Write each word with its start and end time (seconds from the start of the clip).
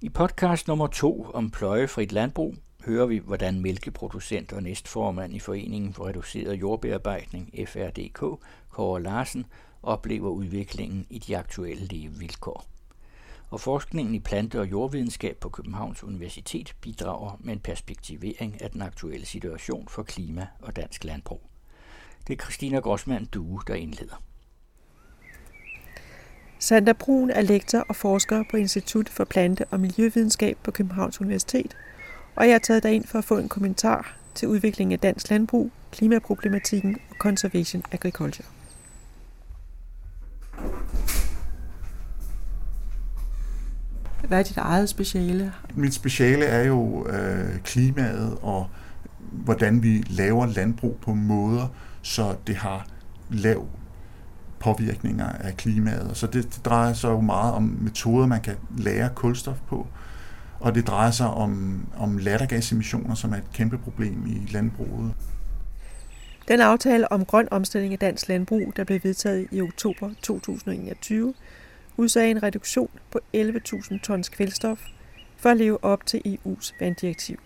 I 0.00 0.08
podcast 0.08 0.68
nummer 0.68 0.86
to 0.86 1.30
om 1.34 1.50
pløjefrit 1.50 2.12
landbrug 2.12 2.54
hører 2.84 3.06
vi, 3.06 3.18
hvordan 3.18 3.60
mælkeproducent 3.60 4.52
og 4.52 4.62
næstformand 4.62 5.34
i 5.34 5.38
Foreningen 5.38 5.92
for 5.92 6.06
Reduceret 6.06 6.60
Jordbearbejdning, 6.60 7.54
FRDK, 7.66 8.40
Kåre 8.70 9.02
Larsen, 9.02 9.46
oplever 9.82 10.30
udviklingen 10.30 11.06
i 11.10 11.18
de 11.18 11.38
aktuelle 11.38 11.86
levevilkår. 11.86 12.66
Og 13.50 13.60
forskningen 13.60 14.14
i 14.14 14.18
plante- 14.18 14.60
og 14.60 14.70
jordvidenskab 14.70 15.36
på 15.36 15.48
Københavns 15.48 16.04
Universitet 16.04 16.76
bidrager 16.80 17.36
med 17.40 17.52
en 17.52 17.60
perspektivering 17.60 18.62
af 18.62 18.70
den 18.70 18.82
aktuelle 18.82 19.26
situation 19.26 19.88
for 19.88 20.02
klima 20.02 20.46
og 20.60 20.76
dansk 20.76 21.04
landbrug. 21.04 21.42
Det 22.26 22.38
er 22.38 22.42
Christina 22.42 22.78
Grossmann 22.78 23.24
Due, 23.24 23.60
der 23.66 23.74
indleder. 23.74 24.22
Sandra 26.60 26.92
Brun 26.92 27.30
er 27.30 27.40
lektor 27.40 27.84
og 27.88 27.96
forsker 27.96 28.44
på 28.50 28.56
Institut 28.56 29.08
for 29.08 29.24
Plante- 29.24 29.64
og 29.70 29.80
Miljøvidenskab 29.80 30.58
på 30.62 30.70
Københavns 30.70 31.20
Universitet, 31.20 31.76
og 32.36 32.46
jeg 32.46 32.54
har 32.54 32.58
taget 32.58 32.82
dig 32.82 32.92
ind 32.92 33.04
for 33.04 33.18
at 33.18 33.24
få 33.24 33.38
en 33.38 33.48
kommentar 33.48 34.16
til 34.34 34.48
udviklingen 34.48 34.92
af 34.92 34.98
dansk 34.98 35.30
landbrug, 35.30 35.70
klimaproblematikken 35.92 36.96
og 37.10 37.16
conservation 37.18 37.82
agriculture. 37.92 38.46
Hvad 44.28 44.38
er 44.38 44.42
dit 44.42 44.56
eget 44.56 44.88
speciale? 44.88 45.52
Mit 45.74 45.94
speciale 45.94 46.44
er 46.44 46.64
jo 46.64 47.06
øh, 47.08 47.58
klimaet 47.64 48.38
og 48.42 48.66
hvordan 49.32 49.82
vi 49.82 50.04
laver 50.08 50.46
landbrug 50.46 50.98
på 51.02 51.14
måder, 51.14 51.66
så 52.02 52.36
det 52.46 52.56
har 52.56 52.86
lav 53.30 53.68
påvirkninger 54.60 55.28
af 55.28 55.56
klimaet. 55.56 56.10
Så 56.16 56.26
det, 56.26 56.44
det 56.54 56.64
drejer 56.64 56.92
sig 56.92 57.08
jo 57.08 57.20
meget 57.20 57.54
om 57.54 57.78
metoder, 57.80 58.26
man 58.26 58.40
kan 58.40 58.56
lære 58.78 59.10
kulstof 59.14 59.56
på, 59.68 59.86
og 60.60 60.74
det 60.74 60.86
drejer 60.86 61.10
sig 61.10 61.26
om, 61.26 61.80
om 61.96 62.18
lattergasemissioner, 62.18 63.14
som 63.14 63.32
er 63.32 63.36
et 63.36 63.52
kæmpe 63.52 63.78
problem 63.78 64.26
i 64.26 64.52
landbruget. 64.52 65.14
Den 66.48 66.60
aftale 66.60 67.12
om 67.12 67.24
grøn 67.24 67.48
omstilling 67.50 67.92
af 67.92 67.98
dansk 67.98 68.28
landbrug, 68.28 68.72
der 68.76 68.84
blev 68.84 69.00
vedtaget 69.02 69.46
i 69.50 69.60
oktober 69.60 70.10
2021, 70.22 71.34
udsagde 71.96 72.30
en 72.30 72.42
reduktion 72.42 72.90
på 73.10 73.20
11.000 73.36 74.00
tons 74.02 74.28
kvælstof 74.28 74.80
for 75.36 75.50
at 75.50 75.56
leve 75.56 75.84
op 75.84 76.06
til 76.06 76.22
EU's 76.26 76.72
vanddirektiv. 76.80 77.38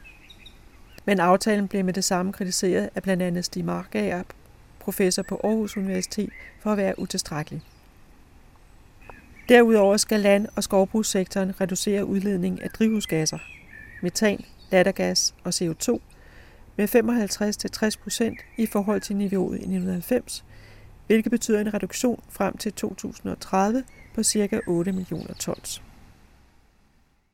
Men 1.04 1.20
aftalen 1.20 1.68
blev 1.68 1.84
med 1.84 1.92
det 1.92 2.04
samme 2.04 2.32
kritiseret 2.32 2.90
af 2.94 3.02
blandt 3.02 3.22
andet 3.22 3.44
Stig 3.44 3.64
Markager, 3.64 4.22
professor 4.82 5.22
på 5.22 5.40
Aarhus 5.44 5.76
Universitet, 5.76 6.30
for 6.60 6.72
at 6.72 6.76
være 6.76 6.98
utilstrækkelig. 6.98 7.62
Derudover 9.48 9.96
skal 9.96 10.20
land- 10.20 10.46
og 10.56 10.64
skovbrugssektoren 10.64 11.60
reducere 11.60 12.04
udledningen 12.04 12.62
af 12.62 12.70
drivhusgasser, 12.70 13.38
metan, 14.02 14.44
lattergas 14.70 15.34
og 15.44 15.52
CO2 15.54 15.98
med 16.76 16.88
55-60% 16.88 18.62
i 18.62 18.66
forhold 18.66 19.00
til 19.00 19.16
niveauet 19.16 19.54
i 19.54 19.62
1990, 19.62 20.44
hvilket 21.06 21.30
betyder 21.30 21.60
en 21.60 21.74
reduktion 21.74 22.22
frem 22.28 22.56
til 22.56 22.72
2030 22.72 23.84
på 24.14 24.22
ca. 24.22 24.60
8 24.66 24.92
millioner 24.92 25.34
tons. 25.34 25.82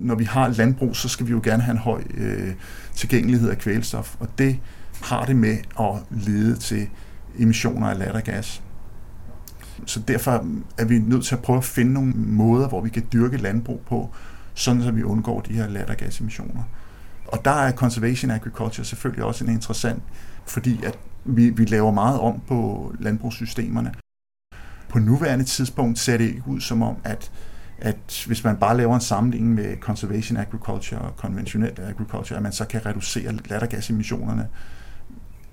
Når 0.01 0.15
vi 0.15 0.25
har 0.25 0.49
landbrug, 0.49 0.97
så 0.97 1.09
skal 1.09 1.27
vi 1.27 1.31
jo 1.31 1.41
gerne 1.45 1.63
have 1.63 1.73
en 1.73 1.79
høj 1.79 2.03
øh, 2.15 2.55
tilgængelighed 2.95 3.51
af 3.51 3.59
kvælstof, 3.59 4.17
og 4.21 4.29
det 4.39 4.61
har 5.03 5.25
det 5.25 5.37
med 5.37 5.57
at 5.81 5.95
lede 6.11 6.57
til 6.57 6.89
emissioner 7.39 7.87
af 7.89 7.99
lattergas. 7.99 8.63
Så 9.87 10.01
derfor 10.01 10.47
er 10.79 10.85
vi 10.85 10.99
nødt 10.99 11.25
til 11.25 11.35
at 11.35 11.43
prøve 11.43 11.57
at 11.57 11.65
finde 11.65 11.93
nogle 11.93 12.13
måder, 12.17 12.69
hvor 12.69 12.81
vi 12.81 12.89
kan 12.89 13.07
dyrke 13.13 13.37
landbrug 13.37 13.81
på, 13.87 14.11
sådan 14.55 14.83
så 14.83 14.91
vi 14.91 15.03
undgår 15.03 15.41
de 15.41 15.53
her 15.53 15.69
lattergasemissioner. 15.69 16.63
Og 17.27 17.45
der 17.45 17.51
er 17.51 17.73
conservation 17.73 18.31
agriculture 18.31 18.85
selvfølgelig 18.85 19.25
også 19.25 19.45
en 19.45 19.51
interessant, 19.51 20.03
fordi 20.47 20.85
at 20.85 20.99
vi, 21.25 21.51
vi 21.51 21.65
laver 21.65 21.93
meget 21.93 22.21
om 22.21 22.41
på 22.49 22.93
landbrugssystemerne. 23.01 23.95
På 24.89 24.99
nuværende 24.99 25.45
tidspunkt 25.45 25.99
ser 25.99 26.17
det 26.17 26.25
ikke 26.25 26.43
ud 26.47 26.61
som 26.61 26.83
om, 26.83 26.97
at, 27.05 27.33
at 27.79 28.25
hvis 28.27 28.45
man 28.45 28.57
bare 28.57 28.77
laver 28.77 28.95
en 28.95 29.01
sammenligning 29.01 29.55
med 29.55 29.77
conservation 29.81 30.37
agriculture 30.37 31.01
og 31.01 31.17
konventionel 31.17 31.81
agriculture, 31.81 32.37
at 32.37 32.43
man 32.43 32.53
så 32.53 32.65
kan 32.65 32.87
reducere 32.87 33.33
lattergasemissionerne 33.33 34.49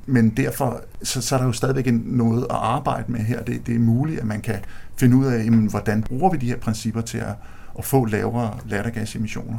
men 0.06 0.30
derfor 0.30 0.82
så, 1.04 1.22
så 1.22 1.36
er 1.36 1.40
der 1.40 1.46
jo 1.46 1.52
stadigvæk 1.52 1.86
noget 1.94 2.44
at 2.44 2.56
arbejde 2.56 3.12
med 3.12 3.20
her. 3.20 3.44
Det, 3.44 3.68
det 3.68 3.76
er 3.76 3.80
muligt, 3.80 4.20
at 4.20 4.26
man 4.26 4.42
kan 4.42 4.60
finde 4.98 5.18
ud 5.18 5.26
af, 5.26 5.46
jamen, 5.46 5.70
hvordan 5.70 6.04
bruger 6.04 6.32
vi 6.32 6.38
de 6.38 6.48
her 6.48 6.58
principper 6.58 7.02
til 7.02 7.18
at, 7.18 7.34
at 7.78 7.86
få 7.86 8.06
lavere 8.06 8.60
lattergasemissioner. 8.66 9.58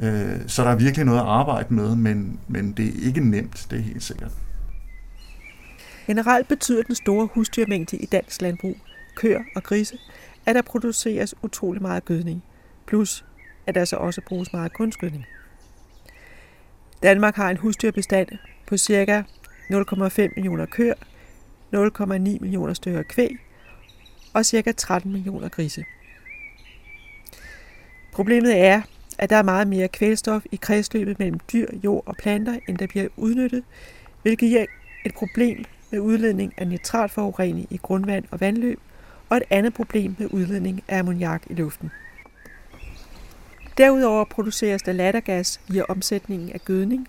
Øh, 0.00 0.40
så 0.46 0.64
der 0.64 0.70
er 0.70 0.76
virkelig 0.76 1.06
noget 1.06 1.18
at 1.18 1.26
arbejde 1.26 1.74
med, 1.74 1.96
men, 1.96 2.40
men 2.48 2.72
det 2.72 2.86
er 2.86 3.06
ikke 3.06 3.20
nemt, 3.20 3.66
det 3.70 3.78
er 3.78 3.82
helt 3.82 4.02
sikkert. 4.02 4.30
Generelt 6.06 6.48
betyder 6.48 6.82
den 6.82 6.94
store 6.94 7.28
husdyrmængde 7.34 7.96
i 7.96 8.06
dansk 8.06 8.42
landbrug, 8.42 8.76
køer 9.16 9.40
og 9.56 9.62
grise, 9.62 9.98
at 10.46 10.54
der 10.54 10.62
produceres 10.62 11.34
utrolig 11.42 11.82
meget 11.82 12.04
gødning, 12.04 12.42
plus 12.86 13.24
at 13.66 13.74
der 13.74 13.84
så 13.84 13.96
også 13.96 14.20
bruges 14.26 14.52
meget 14.52 14.72
kunstgødning. 14.72 15.24
Danmark 17.02 17.36
har 17.36 17.50
en 17.50 17.56
husdyrbestand 17.56 18.28
på 18.66 18.76
ca. 18.76 19.24
0,5 19.72 20.28
millioner 20.36 20.66
køer, 20.66 20.94
0,9 21.74 22.14
millioner 22.16 22.74
stykker 22.74 23.02
kvæg 23.02 23.36
og 24.32 24.46
ca. 24.46 24.72
13 24.72 25.12
millioner 25.12 25.48
grise. 25.48 25.84
Problemet 28.12 28.58
er, 28.58 28.82
at 29.18 29.30
der 29.30 29.36
er 29.36 29.42
meget 29.42 29.68
mere 29.68 29.88
kvælstof 29.88 30.42
i 30.52 30.56
kredsløbet 30.56 31.18
mellem 31.18 31.40
dyr, 31.52 31.66
jord 31.84 32.02
og 32.06 32.16
planter, 32.16 32.58
end 32.68 32.78
der 32.78 32.86
bliver 32.86 33.08
udnyttet, 33.16 33.64
hvilket 34.22 34.48
giver 34.48 34.66
et 35.04 35.14
problem 35.14 35.64
med 35.90 36.00
udledning 36.00 36.54
af 36.56 36.68
nitratforurening 36.68 37.66
i 37.70 37.76
grundvand 37.76 38.24
og 38.30 38.40
vandløb, 38.40 38.80
og 39.28 39.36
et 39.36 39.42
andet 39.50 39.74
problem 39.74 40.16
med 40.18 40.28
udledning 40.30 40.82
af 40.88 40.98
ammoniak 40.98 41.42
i 41.50 41.54
luften. 41.54 41.90
Derudover 43.78 44.24
produceres 44.24 44.82
der 44.82 44.92
lattergas 44.92 45.60
via 45.68 45.82
omsætningen 45.88 46.52
af 46.52 46.60
gødning, 46.64 47.08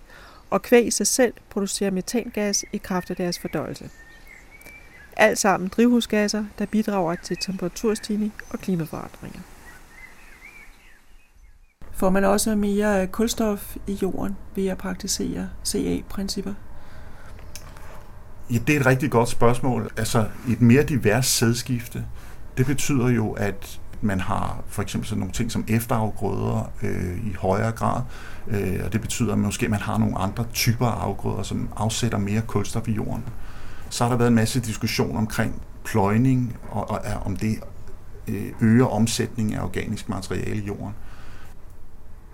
og 0.49 0.61
kvæg 0.61 0.87
i 0.87 0.91
sig 0.91 1.07
selv 1.07 1.33
producerer 1.49 1.91
metangas 1.91 2.65
i 2.73 2.77
kraft 2.77 3.09
af 3.09 3.15
deres 3.15 3.39
fordøjelse. 3.39 3.89
Alt 5.17 5.37
sammen 5.37 5.69
drivhusgasser, 5.69 6.45
der 6.59 6.65
bidrager 6.65 7.15
til 7.15 7.37
temperaturstigning 7.41 8.33
og 8.49 8.59
klimaforandringer. 8.59 9.39
Får 11.91 12.09
man 12.09 12.25
også 12.25 12.55
mere 12.55 13.07
kulstof 13.07 13.75
i 13.88 13.97
jorden 14.01 14.38
ved 14.55 14.67
at 14.67 14.77
praktisere 14.77 15.49
CA-principper? 15.65 16.53
Ja, 18.51 18.57
det 18.67 18.75
er 18.75 18.79
et 18.79 18.85
rigtig 18.85 19.11
godt 19.11 19.29
spørgsmål. 19.29 19.91
Altså, 19.97 20.27
et 20.49 20.61
mere 20.61 20.83
divers 20.83 21.25
sædskifte, 21.25 22.05
det 22.57 22.65
betyder 22.65 23.09
jo, 23.09 23.31
at 23.31 23.79
man 24.01 24.19
har 24.19 24.63
for 24.67 24.81
eksempel 24.81 25.07
sådan 25.07 25.19
nogle 25.19 25.33
ting 25.33 25.51
som 25.51 25.65
efterafgrøder 25.67 26.71
øh, 26.83 27.27
i 27.27 27.33
højere 27.33 27.71
grad, 27.71 28.01
øh, 28.47 28.81
og 28.85 28.93
det 28.93 29.01
betyder 29.01 29.33
at 29.33 29.39
måske, 29.39 29.67
man 29.67 29.79
har 29.79 29.97
nogle 29.97 30.17
andre 30.17 30.45
typer 30.53 30.87
af 30.87 31.03
afgrøder, 31.05 31.43
som 31.43 31.69
afsætter 31.75 32.17
mere 32.17 32.41
kulstof 32.41 32.88
i 32.88 32.91
jorden. 32.91 33.23
Så 33.89 34.03
har 34.03 34.11
der 34.11 34.17
været 34.17 34.29
en 34.29 34.35
masse 34.35 34.59
diskussion 34.59 35.17
omkring 35.17 35.61
pløjning, 35.83 36.57
og, 36.69 36.89
og, 36.89 36.99
og 37.15 37.25
om 37.25 37.35
det 37.35 37.59
øh, 38.27 38.51
øger 38.61 38.85
omsætningen 38.85 39.55
af 39.55 39.63
organisk 39.63 40.09
materiale 40.09 40.61
i 40.61 40.65
jorden. 40.65 40.95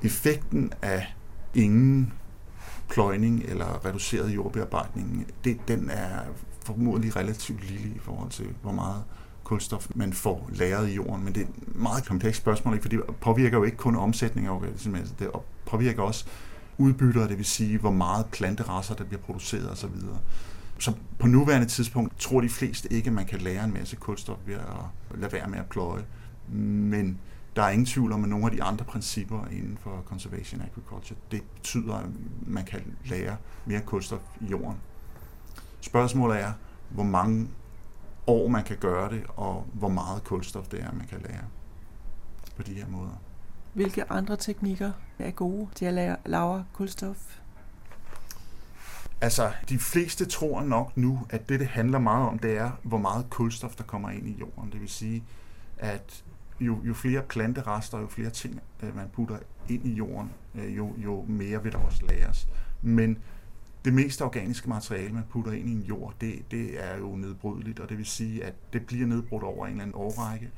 Effekten 0.03 0.71
af 0.81 1.15
ingen 1.53 2.13
pløjning 2.89 3.43
eller 3.47 3.85
reduceret 3.85 4.35
jordbearbejdning, 4.35 5.27
det, 5.43 5.57
den 5.67 5.89
er 5.89 6.19
formodentlig 6.65 7.15
relativt 7.15 7.71
lille 7.71 7.87
i 7.95 7.99
forhold 7.99 8.29
til, 8.29 8.47
hvor 8.61 8.71
meget 8.71 9.03
kulstof, 9.45 9.87
man 9.95 10.13
får 10.13 10.49
lagret 10.53 10.89
i 10.89 10.93
jorden. 10.93 11.23
Men 11.23 11.35
det 11.35 11.41
er 11.41 11.47
et 11.47 11.75
meget 11.75 12.05
komplekst 12.05 12.41
spørgsmål, 12.41 12.73
ikke? 12.73 12.83
for 12.83 12.89
det 12.89 13.01
påvirker 13.21 13.57
jo 13.57 13.63
ikke 13.63 13.77
kun 13.77 13.95
omsætning 13.95 14.47
af 14.47 14.51
organismer, 14.51 14.97
altså, 14.97 15.13
det 15.19 15.29
påvirker 15.65 16.03
også 16.03 16.25
udbytter, 16.77 17.27
det 17.27 17.37
vil 17.37 17.45
sige, 17.45 17.77
hvor 17.77 17.91
meget 17.91 18.25
planterasser, 18.25 18.95
der 18.95 19.03
bliver 19.03 19.21
produceret 19.21 19.71
osv. 19.71 19.89
Så 20.79 20.93
på 21.19 21.27
nuværende 21.27 21.67
tidspunkt 21.67 22.19
tror 22.19 22.41
de 22.41 22.49
fleste 22.49 22.93
ikke, 22.93 23.07
at 23.07 23.13
man 23.13 23.25
kan 23.25 23.39
lære 23.39 23.63
en 23.63 23.73
masse 23.73 23.95
kulstof 23.95 24.37
ved 24.45 24.55
at 24.55 25.19
lade 25.19 25.31
være 25.33 25.47
med 25.47 25.59
at 25.59 25.65
pløje. 25.65 26.05
Men 26.49 27.19
der 27.55 27.63
er 27.63 27.69
ingen 27.69 27.85
tvivl 27.85 28.11
om, 28.11 28.23
at 28.23 28.29
nogle 28.29 28.45
af 28.45 28.51
de 28.51 28.63
andre 28.63 28.85
principper 28.85 29.45
inden 29.51 29.77
for 29.81 30.03
conservation 30.05 30.61
agriculture, 30.61 31.19
det 31.31 31.43
betyder, 31.53 31.95
at 31.95 32.05
man 32.47 32.65
kan 32.65 32.81
lære 33.05 33.37
mere 33.65 33.81
kulstof 33.81 34.19
i 34.41 34.45
jorden. 34.45 34.77
Spørgsmålet 35.81 36.41
er, 36.41 36.51
hvor 36.89 37.03
mange 37.03 37.47
år 38.27 38.47
man 38.47 38.63
kan 38.63 38.77
gøre 38.77 39.09
det, 39.09 39.23
og 39.27 39.65
hvor 39.73 39.89
meget 39.89 40.23
kulstof 40.23 40.67
det 40.67 40.83
er, 40.83 40.91
man 40.91 41.07
kan 41.07 41.21
lære 41.21 41.43
på 42.55 42.63
de 42.63 42.73
her 42.73 42.87
måder. 42.87 43.21
Hvilke 43.73 44.11
andre 44.11 44.37
teknikker 44.37 44.91
er 45.19 45.31
gode 45.31 45.67
til 45.75 45.85
at 45.85 45.93
lære 45.93 46.17
lavere 46.25 46.65
kulstof? 46.73 47.39
Altså, 49.21 49.51
de 49.69 49.79
fleste 49.79 50.25
tror 50.25 50.61
nok 50.61 50.97
nu, 50.97 51.19
at 51.29 51.49
det, 51.49 51.59
det 51.59 51.67
handler 51.67 51.99
meget 51.99 52.27
om, 52.27 52.39
det 52.39 52.57
er, 52.57 52.71
hvor 52.83 52.97
meget 52.97 53.29
kulstof, 53.29 53.75
der 53.75 53.83
kommer 53.83 54.09
ind 54.09 54.27
i 54.27 54.37
jorden. 54.39 54.71
Det 54.71 54.81
vil 54.81 54.89
sige, 54.89 55.23
at 55.77 56.23
jo, 56.59 56.79
jo 56.83 56.93
flere 56.93 57.21
planterester, 57.21 57.99
jo 57.99 58.07
flere 58.07 58.29
ting, 58.29 58.61
øh, 58.83 58.95
man 58.95 59.09
putter 59.13 59.37
ind 59.69 59.85
i 59.85 59.93
jorden, 59.93 60.31
øh, 60.55 60.77
jo, 60.77 60.93
jo 60.97 61.25
mere 61.27 61.63
vil 61.63 61.71
der 61.71 61.77
også 61.77 62.03
læres. 62.09 62.47
Men 62.81 63.17
det 63.85 63.93
meste 63.93 64.25
organiske 64.25 64.69
materiale, 64.69 65.13
man 65.13 65.23
putter 65.29 65.51
ind 65.51 65.69
i 65.69 65.71
en 65.71 65.81
jord, 65.81 66.13
det, 66.21 66.51
det 66.51 66.83
er 66.83 66.97
jo 66.97 67.15
nedbrydeligt, 67.15 67.79
og 67.79 67.89
det 67.89 67.97
vil 67.97 68.05
sige, 68.05 68.43
at 68.43 68.53
det 68.73 68.85
bliver 68.85 69.07
nedbrudt 69.07 69.43
over 69.43 69.65
en 69.65 69.71
eller 69.71 69.83
anden 69.83 69.95
årrække. 69.95 70.51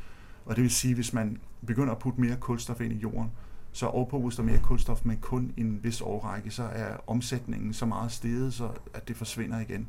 Og 0.45 0.55
det 0.55 0.61
vil 0.61 0.71
sige, 0.71 0.91
at 0.91 0.97
hvis 0.97 1.13
man 1.13 1.37
begynder 1.65 1.91
at 1.91 1.99
putte 1.99 2.21
mere 2.21 2.35
kulstof 2.35 2.81
ind 2.81 2.93
i 2.93 2.97
jorden, 2.97 3.31
så 3.71 3.85
overpås 3.85 4.35
der 4.35 4.43
mere 4.43 4.59
kulstof, 4.59 5.05
men 5.05 5.17
kun 5.17 5.53
en 5.57 5.83
vis 5.83 6.01
årrække, 6.01 6.51
så 6.51 6.63
er 6.63 6.97
omsætningen 7.07 7.73
så 7.73 7.85
meget 7.85 8.11
steget, 8.11 8.53
så 8.53 8.69
at 8.93 9.07
det 9.07 9.17
forsvinder 9.17 9.59
igen. 9.59 9.87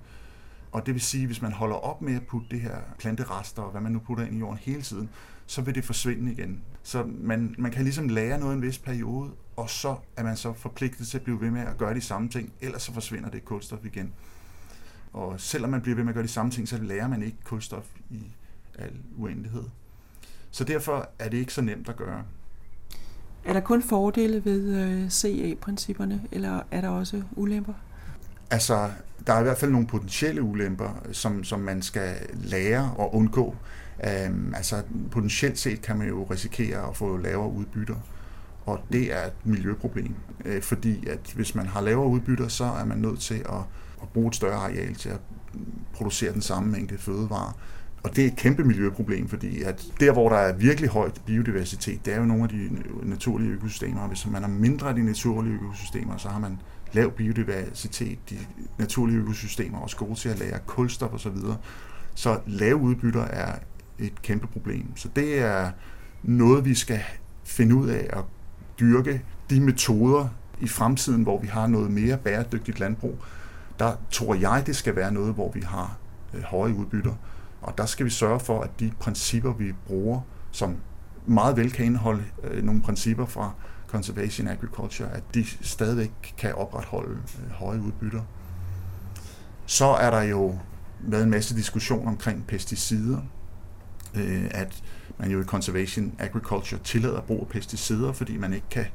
Og 0.72 0.86
det 0.86 0.94
vil 0.94 1.02
sige, 1.02 1.22
at 1.22 1.28
hvis 1.28 1.42
man 1.42 1.52
holder 1.52 1.76
op 1.76 2.02
med 2.02 2.16
at 2.16 2.26
putte 2.26 2.48
det 2.50 2.60
her 2.60 2.76
planterester, 2.98 3.62
og 3.62 3.70
hvad 3.70 3.80
man 3.80 3.92
nu 3.92 3.98
putter 3.98 4.24
ind 4.24 4.36
i 4.36 4.38
jorden 4.38 4.58
hele 4.58 4.82
tiden, 4.82 5.08
så 5.46 5.62
vil 5.62 5.74
det 5.74 5.84
forsvinde 5.84 6.32
igen. 6.32 6.62
Så 6.82 7.04
man, 7.06 7.54
man 7.58 7.70
kan 7.70 7.84
ligesom 7.84 8.08
lære 8.08 8.40
noget 8.40 8.54
en 8.54 8.62
vis 8.62 8.78
periode, 8.78 9.30
og 9.56 9.70
så 9.70 9.96
er 10.16 10.22
man 10.22 10.36
så 10.36 10.52
forpligtet 10.52 11.06
til 11.06 11.18
at 11.18 11.24
blive 11.24 11.40
ved 11.40 11.50
med 11.50 11.60
at 11.60 11.78
gøre 11.78 11.94
de 11.94 12.00
samme 12.00 12.28
ting, 12.28 12.52
ellers 12.60 12.82
så 12.82 12.92
forsvinder 12.92 13.30
det 13.30 13.44
kulstof 13.44 13.84
igen. 13.84 14.12
Og 15.12 15.40
selvom 15.40 15.70
man 15.70 15.82
bliver 15.82 15.96
ved 15.96 16.04
med 16.04 16.10
at 16.10 16.14
gøre 16.14 16.24
de 16.24 16.28
samme 16.28 16.52
ting, 16.52 16.68
så 16.68 16.78
lærer 16.78 17.08
man 17.08 17.22
ikke 17.22 17.38
kulstof 17.44 17.86
i 18.10 18.22
al 18.78 18.92
uendelighed. 19.16 19.64
Så 20.50 20.64
derfor 20.64 21.08
er 21.18 21.28
det 21.28 21.38
ikke 21.38 21.54
så 21.54 21.62
nemt 21.62 21.88
at 21.88 21.96
gøre. 21.96 22.24
Er 23.44 23.52
der 23.52 23.60
kun 23.60 23.82
fordele 23.82 24.44
ved 24.44 24.76
øh, 24.76 25.10
CA-principperne, 25.10 26.22
eller 26.32 26.60
er 26.70 26.80
der 26.80 26.88
også 26.88 27.22
ulemper? 27.36 27.74
Altså, 28.50 28.90
der 29.26 29.32
er 29.32 29.40
i 29.40 29.42
hvert 29.42 29.58
fald 29.58 29.70
nogle 29.70 29.86
potentielle 29.86 30.42
ulemper, 30.42 31.02
som, 31.12 31.44
som 31.44 31.60
man 31.60 31.82
skal 31.82 32.16
lære 32.34 32.94
og 32.96 33.14
undgå. 33.14 33.56
Øhm, 34.04 34.54
altså, 34.56 34.82
potentielt 35.10 35.58
set 35.58 35.82
kan 35.82 35.98
man 35.98 36.08
jo 36.08 36.22
risikere 36.24 36.88
at 36.88 36.96
få 36.96 37.16
lavere 37.16 37.50
udbytter, 37.50 37.96
og 38.66 38.80
det 38.92 39.14
er 39.14 39.26
et 39.26 39.32
miljøproblem, 39.44 40.14
øh, 40.44 40.62
fordi 40.62 41.06
at 41.06 41.32
hvis 41.34 41.54
man 41.54 41.66
har 41.66 41.80
lavere 41.80 42.08
udbytter, 42.08 42.48
så 42.48 42.64
er 42.64 42.84
man 42.84 42.98
nødt 42.98 43.20
til 43.20 43.34
at, 43.34 43.60
at 44.02 44.08
bruge 44.14 44.28
et 44.28 44.34
større 44.34 44.54
areal 44.54 44.94
til 44.94 45.08
at 45.08 45.20
producere 45.92 46.32
den 46.32 46.42
samme 46.42 46.72
mængde 46.72 46.98
fødevarer. 46.98 47.58
Og 48.02 48.16
det 48.16 48.24
er 48.24 48.28
et 48.28 48.36
kæmpe 48.36 48.64
miljøproblem, 48.64 49.28
fordi 49.28 49.62
at 49.62 49.86
der, 50.00 50.12
hvor 50.12 50.28
der 50.28 50.36
er 50.36 50.52
virkelig 50.52 50.90
højt 50.90 51.20
biodiversitet, 51.26 52.04
det 52.04 52.14
er 52.14 52.18
jo 52.18 52.24
nogle 52.24 52.42
af 52.42 52.48
de 52.48 52.68
naturlige 53.02 53.50
økosystemer. 53.50 54.08
Hvis 54.08 54.26
man 54.26 54.42
har 54.42 54.50
mindre 54.50 54.88
af 54.88 54.94
de 54.94 55.04
naturlige 55.04 55.54
økosystemer, 55.54 56.16
så 56.16 56.28
har 56.28 56.38
man 56.38 56.58
lav 56.92 57.12
biodiversitet. 57.12 58.18
De 58.30 58.36
naturlige 58.78 59.18
økosystemer 59.18 59.78
er 59.78 59.82
også 59.82 59.96
gode 59.96 60.14
til 60.14 60.28
at 60.28 60.38
lære 60.38 60.58
kulstof 60.66 61.12
osv. 61.12 61.36
Så, 61.36 61.56
så 62.14 62.40
lave 62.46 62.76
udbytter 62.76 63.22
er 63.22 63.58
et 63.98 64.22
kæmpe 64.22 64.46
problem. 64.46 64.96
Så 64.96 65.08
det 65.16 65.38
er 65.38 65.70
noget, 66.22 66.64
vi 66.64 66.74
skal 66.74 67.00
finde 67.44 67.74
ud 67.74 67.88
af 67.88 68.06
at 68.12 68.24
dyrke 68.80 69.22
de 69.50 69.60
metoder 69.60 70.28
i 70.60 70.68
fremtiden, 70.68 71.22
hvor 71.22 71.40
vi 71.40 71.46
har 71.46 71.66
noget 71.66 71.90
mere 71.90 72.16
bæredygtigt 72.16 72.80
landbrug. 72.80 73.18
Der 73.78 73.92
tror 74.10 74.34
jeg, 74.34 74.62
det 74.66 74.76
skal 74.76 74.96
være 74.96 75.12
noget, 75.12 75.34
hvor 75.34 75.52
vi 75.52 75.60
har 75.60 75.96
øh, 76.34 76.42
høje 76.42 76.74
udbytter. 76.74 77.14
Og 77.62 77.78
der 77.78 77.86
skal 77.86 78.06
vi 78.06 78.10
sørge 78.10 78.40
for, 78.40 78.60
at 78.60 78.70
de 78.80 78.92
principper, 79.00 79.52
vi 79.52 79.72
bruger, 79.86 80.20
som 80.50 80.76
meget 81.26 81.56
vel 81.56 81.72
kan 81.72 81.86
indeholde 81.86 82.24
øh, 82.44 82.64
nogle 82.64 82.82
principper 82.82 83.26
fra 83.26 83.52
conservation 83.88 84.48
agriculture, 84.48 85.10
at 85.12 85.22
de 85.34 85.44
stadigvæk 85.60 86.10
kan 86.38 86.54
opretholde 86.54 87.18
øh, 87.44 87.50
høje 87.50 87.80
udbytter. 87.80 88.22
Så 89.66 89.86
er 89.86 90.10
der 90.10 90.22
jo 90.22 90.58
været 91.00 91.22
en 91.22 91.30
masse 91.30 91.56
diskussion 91.56 92.08
omkring 92.08 92.46
pesticider, 92.46 93.18
øh, 94.14 94.44
at 94.50 94.82
man 95.18 95.30
jo 95.30 95.40
i 95.40 95.44
conservation 95.44 96.14
agriculture 96.18 96.80
tillader 96.84 97.20
brug 97.20 97.40
af 97.40 97.48
pesticider, 97.48 98.12
fordi 98.12 98.36
man 98.36 98.52
ikke 98.52 98.68
kan 98.70 98.86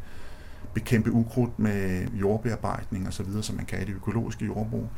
bekæmpe 0.73 1.11
ukrudt 1.11 1.59
med 1.59 2.07
jordbearbejdning 2.07 3.07
osv., 3.07 3.41
som 3.41 3.55
man 3.55 3.65
kan 3.65 3.81
i 3.81 3.85
det 3.85 3.93
økologiske 3.95 4.45
jordbrug. 4.45 4.89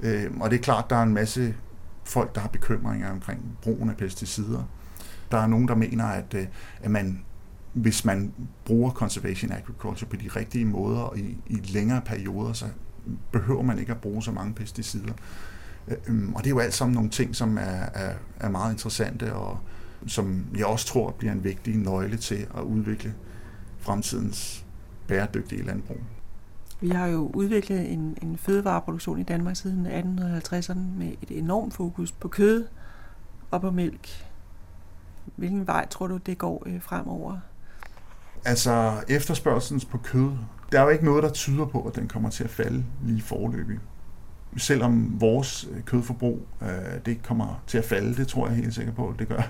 Øh, 0.00 0.30
og 0.40 0.50
det 0.50 0.58
er 0.58 0.62
klart, 0.62 0.90
der 0.90 0.96
er 0.96 1.02
en 1.02 1.14
masse 1.14 1.54
folk, 2.04 2.34
der 2.34 2.40
har 2.40 2.48
bekymringer 2.48 3.10
omkring 3.10 3.58
brugen 3.62 3.90
af 3.90 3.96
pesticider. 3.96 4.62
Der 5.30 5.38
er 5.38 5.46
nogen, 5.46 5.68
der 5.68 5.74
mener, 5.74 6.04
at, 6.04 6.34
øh, 6.34 6.46
at 6.82 6.90
man, 6.90 7.24
hvis 7.72 8.04
man 8.04 8.32
bruger 8.64 8.90
conservation 8.90 9.52
agriculture 9.52 10.10
på 10.10 10.16
de 10.16 10.28
rigtige 10.28 10.64
måder 10.64 11.00
og 11.00 11.18
i, 11.18 11.38
i 11.46 11.54
længere 11.54 12.00
perioder, 12.00 12.52
så 12.52 12.66
behøver 13.32 13.62
man 13.62 13.78
ikke 13.78 13.92
at 13.92 14.00
bruge 14.00 14.22
så 14.22 14.30
mange 14.32 14.54
pesticider. 14.54 15.12
Øhm, 15.88 16.34
og 16.34 16.44
det 16.44 16.46
er 16.46 16.50
jo 16.50 16.58
alt 16.58 16.74
sammen 16.74 16.94
nogle 16.94 17.10
ting, 17.10 17.36
som 17.36 17.58
er, 17.58 17.86
er, 17.94 18.14
er 18.40 18.48
meget 18.48 18.72
interessante, 18.72 19.34
og 19.34 19.58
som 20.06 20.46
jeg 20.56 20.66
også 20.66 20.86
tror 20.86 21.10
bliver 21.10 21.32
en 21.32 21.44
vigtig 21.44 21.76
nøgle 21.76 22.16
til 22.16 22.46
at 22.56 22.62
udvikle 22.62 23.14
fremtidens 23.78 24.64
bæredygtige 25.06 25.62
landbrug. 25.62 26.00
Vi 26.84 26.88
har 26.88 27.06
jo 27.06 27.30
udviklet 27.34 27.92
en, 27.92 28.18
en 28.22 28.38
fødevareproduktion 28.38 29.18
i 29.18 29.22
Danmark 29.22 29.56
siden 29.56 29.86
1850'erne 29.86 30.98
med 30.98 31.12
et 31.22 31.38
enormt 31.38 31.74
fokus 31.74 32.12
på 32.12 32.28
kød 32.28 32.66
og 33.50 33.60
på 33.60 33.70
mælk. 33.70 34.08
Hvilken 35.36 35.66
vej 35.66 35.86
tror 35.88 36.06
du, 36.06 36.16
det 36.16 36.38
går 36.38 36.62
øh, 36.66 36.82
fremover? 36.82 37.38
Altså 38.44 38.92
efterspørgselen 39.08 39.80
på 39.90 39.98
kød, 39.98 40.30
der 40.72 40.78
er 40.80 40.82
jo 40.82 40.88
ikke 40.88 41.04
noget, 41.04 41.22
der 41.22 41.30
tyder 41.30 41.66
på, 41.66 41.82
at 41.82 41.96
den 41.96 42.08
kommer 42.08 42.30
til 42.30 42.44
at 42.44 42.50
falde 42.50 42.84
lige 43.04 43.22
forløbig. 43.22 43.78
Selvom 44.56 45.20
vores 45.20 45.68
øh, 45.72 45.82
kødforbrug 45.82 46.46
øh, 46.62 46.68
det 47.06 47.22
kommer 47.22 47.62
til 47.66 47.78
at 47.78 47.84
falde, 47.84 48.16
det 48.16 48.28
tror 48.28 48.46
jeg 48.46 48.56
helt 48.56 48.74
sikkert 48.74 48.94
på, 48.94 49.08
at 49.08 49.18
det 49.18 49.28
gør, 49.28 49.42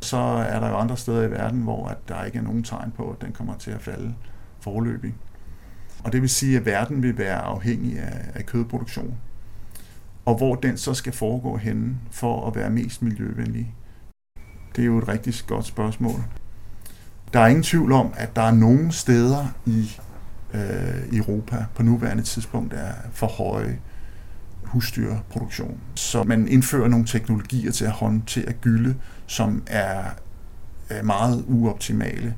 så 0.00 0.16
er 0.16 0.60
der 0.60 0.68
jo 0.68 0.76
andre 0.76 0.96
steder 0.96 1.22
i 1.22 1.30
verden, 1.30 1.62
hvor 1.62 1.86
at 1.86 1.98
der 2.08 2.24
ikke 2.24 2.38
er 2.38 2.42
nogen 2.42 2.62
tegn 2.62 2.90
på, 2.90 3.10
at 3.10 3.22
den 3.22 3.32
kommer 3.32 3.56
til 3.56 3.70
at 3.70 3.82
falde 3.82 4.14
forløbig. 4.60 5.14
Og 6.04 6.12
det 6.12 6.20
vil 6.20 6.30
sige, 6.30 6.56
at 6.56 6.66
verden 6.66 7.02
vil 7.02 7.18
være 7.18 7.38
afhængig 7.38 7.98
af, 7.98 8.30
af 8.34 8.46
kødproduktion. 8.46 9.14
Og 10.24 10.36
hvor 10.36 10.54
den 10.54 10.76
så 10.76 10.94
skal 10.94 11.12
foregå 11.12 11.56
henne 11.56 11.96
for 12.10 12.46
at 12.46 12.56
være 12.56 12.70
mest 12.70 13.02
miljøvenlig, 13.02 13.74
det 14.76 14.82
er 14.82 14.86
jo 14.86 14.98
et 14.98 15.08
rigtig 15.08 15.34
godt 15.46 15.66
spørgsmål. 15.66 16.24
Der 17.32 17.40
er 17.40 17.46
ingen 17.46 17.62
tvivl 17.62 17.92
om, 17.92 18.14
at 18.16 18.36
der 18.36 18.42
er 18.42 18.54
nogle 18.54 18.92
steder 18.92 19.46
i 19.66 19.90
øh, 20.54 21.18
Europa 21.18 21.64
på 21.74 21.82
nuværende 21.82 22.22
tidspunkt 22.22 22.72
er 22.74 22.92
for 23.12 23.26
høje 23.26 23.78
husdyrproduktion. 24.62 25.80
Så 25.94 26.22
man 26.22 26.48
indfører 26.48 26.88
nogle 26.88 27.06
teknologier 27.06 27.72
til 27.72 27.84
at 27.84 27.90
håndtere 27.90 28.52
gylde, 28.52 28.94
som 29.26 29.62
er 29.66 30.02
meget 31.02 31.44
uoptimale 31.48 32.34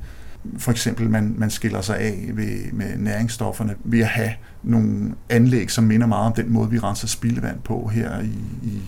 for 0.59 0.71
eksempel 0.71 1.11
man, 1.11 1.35
man 1.39 1.51
skiller 1.51 1.81
sig 1.81 1.99
af 1.99 2.31
ved, 2.35 2.73
med 2.73 2.97
næringsstofferne 2.97 3.75
ved 3.85 4.01
at 4.01 4.07
have 4.07 4.31
nogle 4.63 5.15
anlæg, 5.29 5.71
som 5.71 5.85
minder 5.85 6.07
meget 6.07 6.27
om 6.27 6.33
den 6.33 6.53
måde, 6.53 6.71
vi 6.71 6.79
renser 6.79 7.07
spildevand 7.07 7.61
på 7.61 7.91
her 7.93 8.21
i, 8.21 8.39
i, 8.63 8.81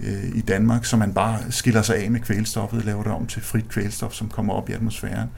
øh, 0.00 0.36
i 0.36 0.40
Danmark, 0.40 0.84
så 0.84 0.96
man 0.96 1.12
bare 1.12 1.38
skiller 1.50 1.82
sig 1.82 1.96
af 1.96 2.10
med 2.10 2.20
kvælstoffet, 2.20 2.84
laver 2.84 3.02
det 3.02 3.12
om 3.12 3.26
til 3.26 3.42
frit 3.42 3.68
kvælstof, 3.68 4.12
som 4.12 4.28
kommer 4.28 4.52
op 4.52 4.68
i 4.68 4.72
atmosfæren. 4.72 5.28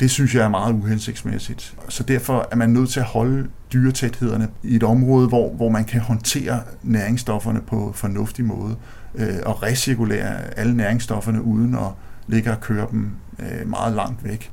Det 0.00 0.10
synes 0.10 0.34
jeg 0.34 0.44
er 0.44 0.48
meget 0.48 0.72
uhensigtsmæssigt. 0.72 1.76
Så 1.88 2.02
derfor 2.02 2.48
er 2.52 2.56
man 2.56 2.70
nødt 2.70 2.90
til 2.90 3.00
at 3.00 3.06
holde 3.06 3.48
dyretæthederne 3.72 4.48
i 4.62 4.76
et 4.76 4.82
område, 4.82 5.28
hvor, 5.28 5.54
hvor 5.54 5.68
man 5.68 5.84
kan 5.84 6.00
håndtere 6.00 6.60
næringsstofferne 6.82 7.60
på 7.60 7.92
fornuftig 7.94 8.44
måde 8.44 8.76
øh, 9.14 9.36
og 9.46 9.62
recirkulere 9.62 10.58
alle 10.58 10.76
næringsstofferne 10.76 11.42
uden 11.42 11.74
at 11.74 11.88
ligge 12.26 12.50
og 12.50 12.60
køre 12.60 12.86
dem 12.90 13.10
øh, 13.38 13.68
meget 13.68 13.94
langt 13.94 14.24
væk. 14.24 14.50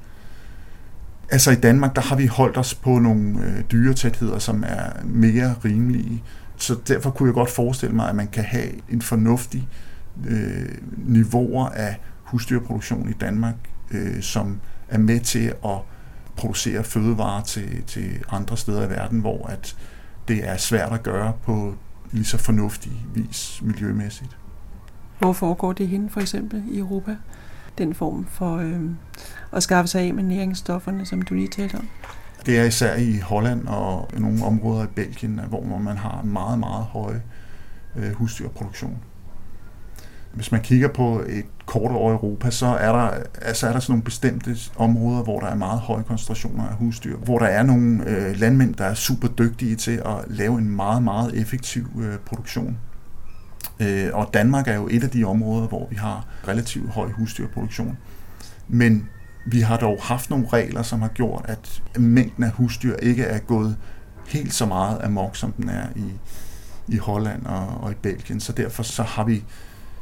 Altså 1.29 1.51
i 1.51 1.55
Danmark, 1.55 1.95
der 1.95 2.01
har 2.01 2.15
vi 2.15 2.25
holdt 2.25 2.57
os 2.57 2.75
på 2.75 2.99
nogle 2.99 3.39
øh, 3.43 3.63
dyretætheder, 3.71 4.39
som 4.39 4.63
er 4.67 5.03
mere 5.05 5.55
rimelige. 5.65 6.23
Så 6.57 6.75
derfor 6.87 7.09
kunne 7.11 7.27
jeg 7.27 7.33
godt 7.33 7.49
forestille 7.49 7.95
mig, 7.95 8.09
at 8.09 8.15
man 8.15 8.27
kan 8.27 8.43
have 8.43 8.69
en 8.89 9.01
fornuftig 9.01 9.67
øh, 10.27 10.77
niveauer 10.97 11.69
af 11.69 11.99
husdyrproduktion 12.23 13.09
i 13.09 13.13
Danmark, 13.13 13.55
øh, 13.91 14.21
som 14.21 14.59
er 14.89 14.97
med 14.97 15.19
til 15.19 15.53
at 15.65 15.77
producere 16.35 16.83
fødevarer 16.83 17.43
til, 17.43 17.83
til 17.87 18.23
andre 18.29 18.57
steder 18.57 18.85
i 18.85 18.89
verden, 18.89 19.19
hvor 19.19 19.47
at 19.47 19.75
det 20.27 20.47
er 20.47 20.57
svært 20.57 20.93
at 20.93 21.03
gøre 21.03 21.33
på 21.43 21.75
lige 22.11 22.25
så 22.25 22.37
fornuftig 22.37 22.91
vis 23.13 23.61
miljømæssigt. 23.63 24.37
Hvor 25.19 25.33
foregår 25.33 25.73
det 25.73 25.87
henne 25.87 26.09
for 26.09 26.21
eksempel 26.21 26.63
i 26.71 26.77
Europa? 26.79 27.15
Den 27.77 27.93
form 27.93 28.27
for 28.29 28.57
øh, 28.57 28.81
at 29.51 29.63
skaffe 29.63 29.87
sig 29.87 30.01
af 30.01 30.13
med 30.13 30.23
næringsstofferne, 30.23 31.05
som 31.05 31.21
du 31.21 31.33
lige 31.33 31.47
talte 31.47 31.75
om? 31.75 31.87
Det 32.45 32.59
er 32.59 32.63
især 32.63 32.95
i 32.95 33.19
Holland 33.19 33.67
og 33.67 34.09
nogle 34.17 34.45
områder 34.45 34.83
i 34.83 34.87
Belgien, 34.95 35.39
hvor 35.49 35.77
man 35.77 35.97
har 35.97 36.21
meget, 36.23 36.59
meget 36.59 36.85
høj 36.85 37.13
øh, 37.95 38.11
husdyrproduktion. 38.11 38.97
Hvis 40.33 40.51
man 40.51 40.61
kigger 40.61 40.87
på 40.87 41.23
et 41.27 41.45
kort 41.65 41.91
over 41.91 42.11
Europa, 42.11 42.51
så 42.51 42.65
er 42.65 42.91
der, 42.91 43.09
altså 43.41 43.67
er 43.67 43.71
der 43.71 43.79
sådan 43.79 43.91
nogle 43.91 44.03
bestemte 44.03 44.55
områder, 44.75 45.23
hvor 45.23 45.39
der 45.39 45.47
er 45.47 45.55
meget 45.55 45.79
høje 45.79 46.03
koncentrationer 46.03 46.67
af 46.67 46.75
husdyr, 46.75 47.17
hvor 47.17 47.39
der 47.39 47.45
er 47.45 47.63
nogle 47.63 48.09
øh, 48.09 48.39
landmænd, 48.39 48.75
der 48.75 48.85
er 48.85 48.93
super 48.93 49.27
dygtige 49.27 49.75
til 49.75 49.91
at 50.05 50.15
lave 50.27 50.57
en 50.57 50.69
meget, 50.69 51.03
meget 51.03 51.41
effektiv 51.41 51.87
øh, 52.01 52.17
produktion. 52.25 52.77
Øh, 53.79 54.09
og 54.13 54.29
Danmark 54.33 54.67
er 54.67 54.75
jo 54.75 54.87
et 54.91 55.03
af 55.03 55.09
de 55.09 55.23
områder, 55.23 55.67
hvor 55.67 55.87
vi 55.89 55.95
har 55.95 56.25
relativt 56.47 56.89
høj 56.89 57.09
husdyrproduktion. 57.11 57.97
Men 58.67 59.09
vi 59.45 59.59
har 59.59 59.77
dog 59.77 59.99
haft 60.01 60.29
nogle 60.29 60.47
regler, 60.53 60.81
som 60.81 61.01
har 61.01 61.09
gjort, 61.09 61.45
at 61.47 61.81
mængden 61.99 62.43
af 62.43 62.51
husdyr 62.51 62.95
ikke 62.95 63.23
er 63.23 63.39
gået 63.39 63.77
helt 64.27 64.53
så 64.53 64.65
meget 64.65 64.99
amok, 65.03 65.35
som 65.35 65.51
den 65.51 65.69
er 65.69 65.85
i, 65.95 66.11
i 66.87 66.97
Holland 66.97 67.45
og, 67.45 67.67
og 67.67 67.91
i 67.91 67.95
Belgien. 67.95 68.39
Så 68.39 68.51
derfor 68.51 68.83
så 68.83 69.03
har 69.03 69.23
vi 69.23 69.43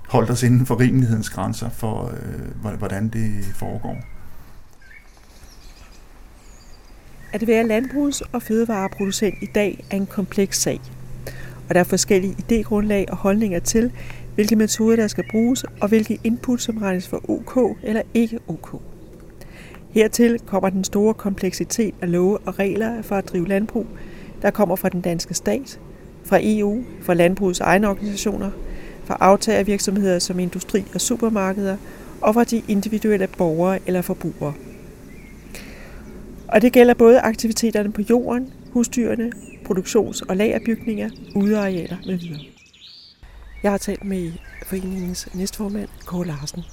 holdt 0.09 0.29
os 0.29 0.43
inden 0.43 0.65
for 0.65 0.79
rimelighedens 0.79 1.29
grænser 1.29 1.69
for, 1.69 2.13
øh, 2.61 2.77
hvordan 2.77 3.09
det 3.09 3.45
foregår. 3.55 3.97
At 7.33 7.47
være 7.47 7.63
landbrugs- 7.63 8.21
og 8.31 8.41
fødevareproducent 8.41 9.35
i 9.41 9.45
dag 9.55 9.85
er 9.91 9.95
en 9.95 10.05
kompleks 10.05 10.61
sag, 10.61 10.81
og 11.69 11.75
der 11.75 11.79
er 11.79 11.83
forskellige 11.83 12.35
idégrundlag 12.39 13.05
og 13.11 13.17
holdninger 13.17 13.59
til, 13.59 13.91
hvilke 14.35 14.55
metoder 14.55 14.95
der 14.95 15.07
skal 15.07 15.23
bruges, 15.31 15.65
og 15.81 15.87
hvilke 15.87 16.19
input 16.23 16.61
som 16.61 16.77
regnes 16.77 17.07
for 17.07 17.29
OK 17.29 17.77
eller 17.83 18.01
ikke 18.13 18.39
OK. 18.47 18.81
Hertil 19.89 20.39
kommer 20.45 20.69
den 20.69 20.83
store 20.83 21.13
kompleksitet 21.13 21.93
af 22.01 22.11
love 22.11 22.37
og 22.37 22.59
regler 22.59 23.01
for 23.01 23.15
at 23.15 23.27
drive 23.27 23.47
landbrug, 23.47 23.85
der 24.41 24.51
kommer 24.51 24.75
fra 24.75 24.89
den 24.89 25.01
danske 25.01 25.33
stat, 25.33 25.79
fra 26.25 26.39
EU, 26.41 26.83
fra 27.01 27.13
landbrugets 27.13 27.59
egne 27.59 27.89
organisationer, 27.89 28.51
fra 29.03 29.17
aftagervirksomheder 29.19 30.19
som 30.19 30.39
industri 30.39 30.83
og 30.93 31.01
supermarkeder, 31.01 31.77
og 32.21 32.33
fra 32.33 32.43
de 32.43 32.61
individuelle 32.67 33.27
borgere 33.37 33.79
eller 33.87 34.01
forbrugere. 34.01 34.53
Og 36.47 36.61
det 36.61 36.73
gælder 36.73 36.93
både 36.93 37.19
aktiviteterne 37.19 37.91
på 37.91 38.01
jorden, 38.09 38.53
husdyrene, 38.71 39.31
produktions- 39.65 40.21
og 40.29 40.37
lagerbygninger, 40.37 41.09
udearealer 41.35 41.97
med 42.05 42.17
videre. 42.17 42.41
Jeg 43.63 43.71
har 43.71 43.77
talt 43.77 44.03
med 44.03 44.31
foreningens 44.65 45.29
næstformand, 45.33 45.89
Kåre 46.05 46.25
Larsen. 46.27 46.63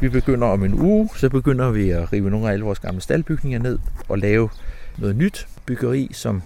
Vi 0.00 0.08
begynder 0.08 0.46
om 0.46 0.64
en 0.64 0.74
uge, 0.74 1.10
så 1.16 1.28
begynder 1.28 1.70
vi 1.70 1.90
at 1.90 2.12
rive 2.12 2.30
nogle 2.30 2.48
af 2.48 2.52
alle 2.52 2.64
vores 2.64 2.78
gamle 2.78 3.00
staldbygninger 3.00 3.58
ned 3.58 3.78
og 4.08 4.18
lave 4.18 4.48
noget 4.98 5.16
nyt 5.16 5.48
byggeri, 5.66 6.10
som 6.12 6.42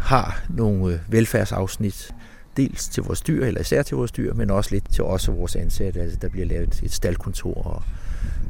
har 0.00 0.42
nogle 0.48 0.94
øh, 0.94 1.00
velfærdsafsnit, 1.12 2.14
dels 2.58 2.88
til 2.88 3.02
vores 3.02 3.20
dyr, 3.20 3.44
eller 3.44 3.60
især 3.60 3.82
til 3.82 3.96
vores 3.96 4.12
dyr, 4.12 4.34
men 4.34 4.50
også 4.50 4.70
lidt 4.74 4.92
til 4.92 5.04
os 5.04 5.28
og 5.28 5.36
vores 5.38 5.56
ansatte. 5.56 6.00
Altså, 6.00 6.18
der 6.22 6.28
bliver 6.28 6.46
lavet 6.46 6.80
et 6.82 6.92
staldkontor 6.92 7.54
og 7.54 7.82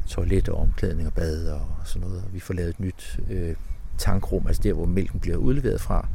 toilet 0.07 0.49
og 0.49 0.59
omklædning 0.59 1.07
og 1.07 1.13
bad 1.13 1.47
og 1.47 1.67
sådan 1.83 2.07
noget. 2.07 2.23
Og 2.23 2.33
vi 2.33 2.39
får 2.39 2.53
lavet 2.53 2.69
et 2.69 2.79
nyt 2.79 3.19
øh, 3.29 3.55
tankrum, 3.97 4.47
altså 4.47 4.61
der, 4.63 4.73
hvor 4.73 4.85
mælken 4.85 5.19
bliver 5.19 5.37
udleveret 5.37 5.81
fra. 5.81 6.07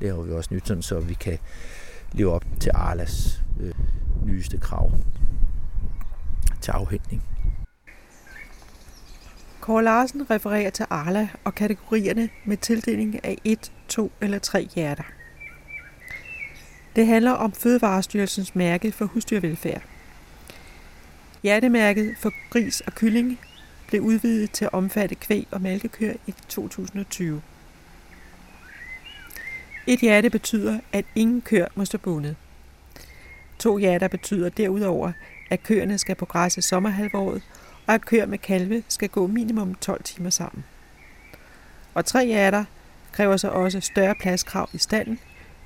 Laver 0.00 0.22
vi 0.22 0.32
også 0.32 0.54
nyt, 0.54 0.68
sådan, 0.68 0.82
så 0.82 1.00
vi 1.00 1.14
kan 1.14 1.38
leve 2.12 2.32
op 2.32 2.44
til 2.60 2.70
Arlas 2.74 3.42
øh, 3.60 3.74
nyeste 4.26 4.58
krav 4.58 4.92
til 6.60 6.70
afhængning. 6.70 7.22
Kåre 9.60 9.84
Larsen 9.84 10.30
refererer 10.30 10.70
til 10.70 10.86
Arla 10.90 11.28
og 11.44 11.54
kategorierne 11.54 12.28
med 12.44 12.56
tildeling 12.56 13.24
af 13.24 13.38
1, 13.44 13.72
2 13.88 14.12
eller 14.20 14.38
3 14.38 14.68
hjerter. 14.74 15.04
Det 16.96 17.06
handler 17.06 17.30
om 17.30 17.52
Fødevarestyrelsens 17.52 18.54
mærke 18.54 18.92
for 18.92 19.04
husdyrvelfærd. 19.04 19.82
Hjertemærket 21.42 22.14
for 22.18 22.32
gris 22.50 22.80
og 22.80 22.94
kylling 22.94 23.40
blev 23.88 24.02
udvidet 24.02 24.50
til 24.50 24.64
at 24.64 24.72
omfatte 24.72 25.14
kvæg 25.14 25.46
og 25.50 25.60
malkekøer 25.60 26.14
i 26.26 26.34
2020. 26.48 27.42
Et 29.86 30.00
hjerte 30.00 30.30
betyder, 30.30 30.80
at 30.92 31.04
ingen 31.14 31.42
køer 31.42 31.66
må 31.74 31.84
stå 31.84 31.98
bundet. 31.98 32.36
To 33.58 33.76
hjerter 33.78 34.08
betyder 34.08 34.48
derudover, 34.48 35.12
at 35.50 35.62
køerne 35.62 35.98
skal 35.98 36.14
på 36.14 36.24
græs 36.24 36.56
i 36.56 36.60
sommerhalvåret, 36.60 37.42
og 37.86 37.94
at 37.94 38.04
køer 38.04 38.26
med 38.26 38.38
kalve 38.38 38.82
skal 38.88 39.08
gå 39.08 39.26
minimum 39.26 39.74
12 39.74 40.02
timer 40.02 40.30
sammen. 40.30 40.64
Og 41.94 42.04
tre 42.04 42.26
hjerter 42.26 42.64
kræver 43.12 43.36
så 43.36 43.48
også 43.48 43.80
større 43.80 44.14
pladskrav 44.14 44.68
i 44.72 44.78
stallen, 44.78 45.18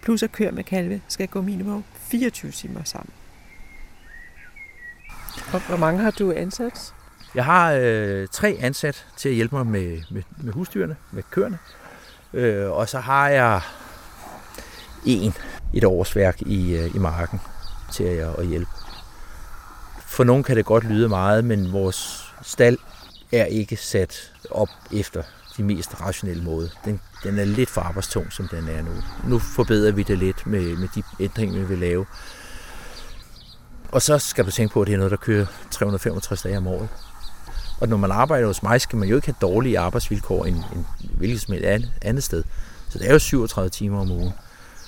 plus 0.07 0.23
at 0.23 0.33
køer 0.33 0.51
med 0.51 0.65
kalve 0.65 1.01
skal 1.09 1.29
gå 1.29 1.41
minimum 1.41 1.85
24 1.95 2.51
timer 2.51 2.85
sammen. 2.85 3.13
Og 5.53 5.61
hvor 5.61 5.77
mange 5.77 6.01
har 6.01 6.11
du 6.11 6.33
ansat? 6.33 6.95
Jeg 7.35 7.45
har 7.45 7.73
øh, 7.73 8.29
tre 8.33 8.57
ansat 8.61 9.07
til 9.17 9.29
at 9.29 9.35
hjælpe 9.35 9.57
mig 9.57 9.67
med, 9.67 10.03
med, 10.11 10.23
med 10.43 10.53
husdyrene, 10.53 10.97
med 11.11 11.23
køerne. 11.31 11.59
Øh, 12.35 12.71
og 12.71 12.89
så 12.89 12.99
har 12.99 13.29
jeg 13.29 13.61
en, 15.07 15.33
et 15.75 15.85
årsværk 15.85 16.43
i, 16.43 16.77
øh, 16.77 16.95
i 16.95 16.99
marken 16.99 17.41
til 17.93 18.05
at, 18.05 18.39
at 18.39 18.47
hjælpe. 18.47 18.71
For 20.01 20.25
nogen 20.25 20.43
kan 20.43 20.57
det 20.57 20.65
godt 20.65 20.85
lyde 20.85 21.09
meget, 21.09 21.45
men 21.45 21.73
vores 21.73 22.33
stald 22.43 22.79
er 23.33 23.45
ikke 23.45 23.77
sat 23.77 24.33
op 24.51 24.69
efter 24.93 25.23
de 25.57 25.63
mest 25.63 26.01
rationelle 26.01 26.43
måde. 26.43 26.71
Den, 26.85 27.01
den 27.23 27.39
er 27.39 27.45
lidt 27.45 27.71
for 27.71 27.81
arbejdstung, 27.81 28.33
som 28.33 28.49
den 28.49 28.69
er 28.69 28.83
nu. 28.83 28.91
Nu 29.29 29.39
forbedrer 29.39 29.93
vi 29.93 30.03
det 30.03 30.19
lidt 30.19 30.47
med, 30.47 30.77
med 30.77 30.89
de 30.95 31.03
ændringer, 31.21 31.59
vi 31.61 31.65
vil 31.65 31.79
lave. 31.79 32.07
Og 33.93 34.03
så 34.03 34.19
skal 34.19 34.47
du 34.47 34.51
tænke 34.51 34.73
på, 34.73 34.81
at 34.81 34.87
det 34.87 34.93
er 34.93 34.97
noget, 34.97 35.11
der 35.11 35.17
kører 35.17 35.47
365 35.71 36.43
dage 36.43 36.59
om 36.59 36.67
året. 36.67 36.89
Og 37.81 37.89
når 37.89 37.97
man 37.97 38.11
arbejder 38.11 38.47
hos 38.47 38.63
mig, 38.63 38.81
skal 38.81 38.99
man 38.99 39.09
jo 39.09 39.17
ikke 39.17 39.27
have 39.27 39.37
dårlige 39.41 39.79
arbejdsvilkår 39.79 40.45
end, 40.45 40.57
end 40.57 40.85
hvilket 41.17 41.41
som 41.41 41.55
helst 41.55 41.89
andet 42.03 42.25
sted. 42.25 42.45
Så 42.89 42.99
det 42.99 43.09
er 43.09 43.13
jo 43.13 43.19
37 43.19 43.71
timer 43.71 44.01
om 44.01 44.11
ugen. 44.11 44.33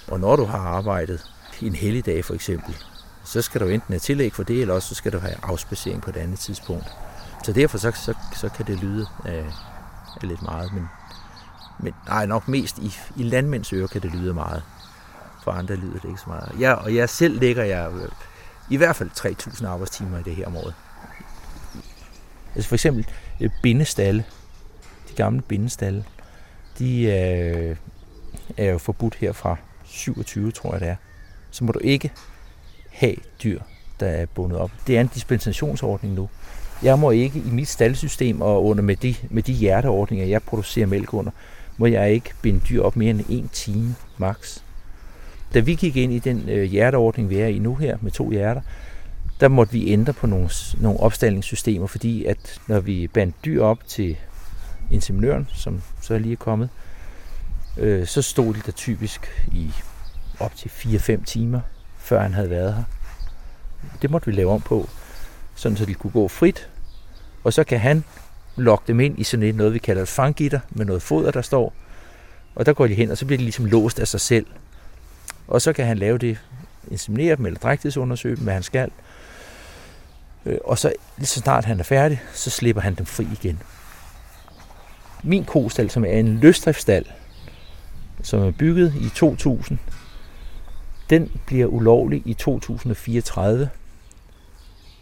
Og 0.07 0.21
når 0.21 0.37
du 0.37 0.45
har 0.45 0.59
arbejdet 0.59 1.25
en 1.63 1.75
helligdag 1.75 2.25
for 2.25 2.35
eksempel, 2.35 2.77
så 3.25 3.43
skal 3.43 3.61
du 3.61 3.67
enten 3.67 3.93
have 3.93 3.99
tillæg 3.99 4.35
for 4.35 4.43
det, 4.43 4.61
eller 4.61 4.75
også 4.75 4.89
så 4.89 4.95
skal 4.95 5.13
du 5.13 5.19
have 5.19 5.35
afspacering 5.43 6.03
på 6.03 6.11
et 6.11 6.17
andet 6.17 6.39
tidspunkt. 6.39 6.87
Så 7.45 7.53
derfor 7.53 7.79
så, 7.79 7.93
så, 8.05 8.15
så 8.37 8.49
kan 8.49 8.67
det 8.67 8.79
lyde 8.79 9.07
af, 9.25 9.45
er 10.23 10.27
lidt 10.27 10.43
meget, 10.43 10.73
men, 10.73 10.89
men 11.79 11.95
nej, 12.07 12.27
nok 12.27 12.49
mest 12.49 12.79
i, 12.79 12.97
i 13.17 13.23
landmænds 13.23 13.73
ører 13.73 13.87
kan 13.87 14.03
det 14.03 14.15
lyde 14.15 14.35
meget. 14.35 14.63
For 15.45 15.51
andre 15.51 15.77
lyder 15.77 15.99
det 15.99 16.09
ikke 16.09 16.21
så 16.21 16.29
meget. 16.29 16.53
Ja, 16.61 16.73
og 16.73 16.95
jeg 16.95 17.09
selv 17.09 17.41
lægger 17.41 17.65
jeg 17.65 17.93
øh, 17.93 18.09
i 18.71 18.77
hvert 18.77 18.97
fald 18.97 19.11
3.000 19.11 19.67
arbejdstimer 19.67 20.19
i 20.19 20.23
det 20.23 20.37
her 20.37 20.47
om 20.47 20.57
året. 20.57 20.75
Altså 22.55 22.69
for 22.69 22.77
eksempel 22.77 23.07
øh, 23.41 23.51
bindestalle, 23.63 24.25
de 25.09 25.15
gamle 25.15 25.43
bindestalle, 25.43 26.05
de 26.79 27.03
øh, 27.03 27.77
er 28.57 28.71
jo 28.71 28.79
forbudt 28.79 29.15
her 29.15 29.33
fra 29.33 29.57
27, 29.85 30.53
tror 30.53 30.73
jeg 30.73 30.81
det 30.81 30.89
er. 30.89 30.97
Så 31.51 31.65
må 31.65 31.73
du 31.73 31.79
ikke 31.79 32.13
have 32.91 33.17
dyr, 33.43 33.61
der 34.01 34.07
er 34.07 34.27
bundet 34.27 34.59
op. 34.59 34.71
Det 34.87 34.97
er 34.97 35.01
en 35.01 35.07
dispensationsordning 35.07 36.15
nu. 36.15 36.29
Jeg 36.83 36.99
må 36.99 37.11
ikke 37.11 37.39
i 37.39 37.51
mit 37.51 37.69
staldsystem 37.69 38.41
og 38.41 38.65
under 38.65 38.83
med 38.83 38.97
de, 38.97 39.15
med 39.31 39.43
de 39.43 39.53
hjerteordninger, 39.53 40.27
jeg 40.27 40.43
producerer 40.43 40.87
mælk 40.87 41.15
under, 41.15 41.31
må 41.77 41.87
jeg 41.87 42.13
ikke 42.13 42.31
binde 42.43 42.61
dyr 42.69 42.83
op 42.83 42.97
mere 42.97 43.11
end 43.11 43.21
en 43.29 43.49
time 43.53 43.95
max. 44.19 44.59
Da 45.55 45.61
vi 45.61 45.75
gik 45.75 45.97
ind 45.97 46.13
i 46.13 46.19
den 46.19 46.49
øh, 46.49 46.63
hjerteordning, 46.63 47.31
vi 47.31 47.39
er 47.39 47.47
i 47.47 47.59
nu 47.59 47.75
her 47.75 47.99
med 48.01 48.11
to 48.11 48.31
hjerter, 48.31 48.61
der 49.41 49.49
måtte 49.49 49.73
vi 49.73 49.93
ændre 49.93 50.13
på 50.13 50.27
nogle, 50.27 50.51
nogle 50.81 51.01
opstillingssystemer, 51.01 51.87
fordi 51.87 52.25
at 52.25 52.61
når 52.67 52.81
vi 52.81 53.07
bandt 53.07 53.37
dyr 53.45 53.63
op 53.63 53.79
til 53.87 54.17
inseminøren, 54.91 55.49
som 55.55 55.83
så 56.01 56.15
er 56.15 56.19
lige 56.19 56.33
er 56.33 56.37
kommet, 56.37 56.69
øh, 57.77 58.07
så 58.07 58.23
stod 58.23 58.55
de 58.55 58.61
der 58.67 58.73
typisk 58.73 59.47
i 59.53 59.73
op 60.41 60.57
til 60.57 60.69
4-5 60.69 61.25
timer, 61.25 61.61
før 61.99 62.21
han 62.21 62.35
havde 62.35 62.51
været 62.51 62.75
her. 62.75 62.83
Det 64.03 64.11
måtte 64.11 64.27
vi 64.27 64.33
lave 64.33 64.51
om 64.51 64.61
på, 64.61 64.89
sådan 65.59 65.77
så 65.77 65.85
de 65.85 65.95
kunne 65.95 66.11
gå 66.11 66.29
frit, 66.29 66.69
og 67.45 67.53
så 67.53 67.65
kan 67.65 67.81
han 67.81 68.05
lokke 68.57 68.85
dem 68.87 69.01
ind 69.01 69.19
i 69.19 69.25
sådan 69.25 69.47
et 69.47 69.55
noget, 69.55 69.75
vi 69.75 69.79
kalder 69.79 70.03
et 70.03 70.09
fanggitter, 70.09 70.61
med 70.71 70.87
noget 70.87 71.03
foder, 71.03 71.31
der 71.31 71.43
står, 71.43 71.75
og 72.55 72.67
der 72.67 72.73
går 72.73 72.87
de 72.87 72.95
hen, 72.95 73.11
og 73.11 73.19
så 73.19 73.27
bliver 73.27 73.39
de 73.39 73.45
ligesom 73.45 73.65
låst 73.65 73.99
af 73.99 74.09
sig 74.09 74.21
selv. 74.21 74.47
Og 75.49 75.63
så 75.63 75.73
kan 75.73 75.87
han 75.87 75.99
lave 75.99 76.19
det, 76.19 76.39
inseminere 76.91 77.37
dem 77.37 77.47
eller 77.47 77.59
drægtighedsundersøge 77.59 78.37
dem, 78.37 78.45
hvad 78.45 78.55
han 78.55 78.63
skal. 78.63 78.91
Øh, 80.47 80.59
og 80.65 80.79
så 80.79 80.93
lige 81.17 81.27
så 81.27 81.41
snart 81.41 81.65
han 81.65 81.81
er 81.81 81.85
færdig, 81.85 82.23
så 82.35 82.51
slipper 82.51 82.83
han 82.83 82.95
dem 82.95 83.07
fri 83.07 83.27
igen. 83.43 83.63
Min 85.23 85.45
kostal, 85.45 85.91
som 85.91 86.05
er 86.05 86.09
en 86.09 86.39
løsdriftsstald, 86.39 87.05
som 88.23 88.41
er 88.41 88.51
bygget 88.51 88.95
i 89.01 89.09
2000, 89.15 89.79
den 91.11 91.31
bliver 91.47 91.67
ulovlig 91.67 92.23
i 92.25 92.35
2034. 92.35 93.71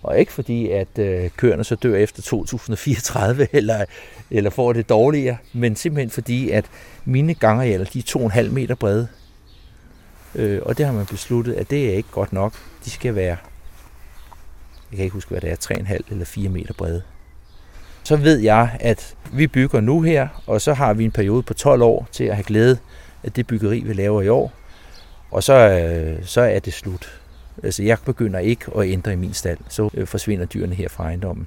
Og 0.06 0.18
ikke 0.18 0.32
fordi, 0.32 0.70
at 0.70 0.98
øh, 0.98 1.30
køerne 1.36 1.64
så 1.64 1.74
dør 1.74 1.96
efter 1.96 2.22
2034, 2.22 3.48
eller, 3.56 3.84
eller 4.30 4.50
får 4.50 4.72
det 4.72 4.88
dårligere, 4.88 5.36
men 5.52 5.76
simpelthen 5.76 6.10
fordi, 6.10 6.50
at 6.50 6.64
mine 7.04 7.34
gangarealer, 7.34 7.84
de 7.84 7.98
er 7.98 8.18
2,5 8.42 8.50
meter 8.50 8.74
brede. 8.74 9.08
Øh, 10.34 10.60
og 10.62 10.78
det 10.78 10.86
har 10.86 10.92
man 10.92 11.06
besluttet, 11.06 11.52
at 11.54 11.70
det 11.70 11.90
er 11.90 11.94
ikke 11.94 12.08
godt 12.12 12.32
nok. 12.32 12.52
De 12.84 12.90
skal 12.90 13.14
være, 13.14 13.36
jeg 14.90 14.96
kan 14.96 15.04
ikke 15.04 15.14
huske, 15.14 15.30
hvad 15.30 15.40
det 15.40 15.50
er, 15.50 15.56
3,5 15.56 15.98
eller 16.10 16.24
4 16.24 16.48
meter 16.48 16.74
brede. 16.74 17.02
Så 18.02 18.16
ved 18.16 18.38
jeg, 18.38 18.76
at 18.80 19.16
vi 19.32 19.46
bygger 19.46 19.80
nu 19.80 20.02
her, 20.02 20.28
og 20.46 20.60
så 20.60 20.74
har 20.74 20.94
vi 20.94 21.04
en 21.04 21.12
periode 21.12 21.42
på 21.42 21.54
12 21.54 21.82
år 21.82 22.08
til 22.12 22.24
at 22.24 22.34
have 22.34 22.44
glæde 22.44 22.78
af 23.24 23.32
det 23.32 23.46
byggeri, 23.46 23.80
vi 23.80 23.92
laver 23.92 24.22
i 24.22 24.28
år, 24.28 24.52
og 25.30 25.42
så, 25.42 25.54
øh, 25.54 26.26
så 26.26 26.40
er 26.40 26.58
det 26.58 26.72
slut. 26.72 27.20
Altså, 27.62 27.82
jeg 27.82 27.98
begynder 28.04 28.38
ikke 28.38 28.66
at 28.78 28.88
ændre 28.88 29.12
i 29.12 29.16
min 29.16 29.34
stald, 29.34 29.58
så 29.68 29.90
øh, 29.94 30.06
forsvinder 30.06 30.46
dyrene 30.46 30.74
her 30.74 30.88
fra 30.88 31.04
ejendommen. 31.04 31.46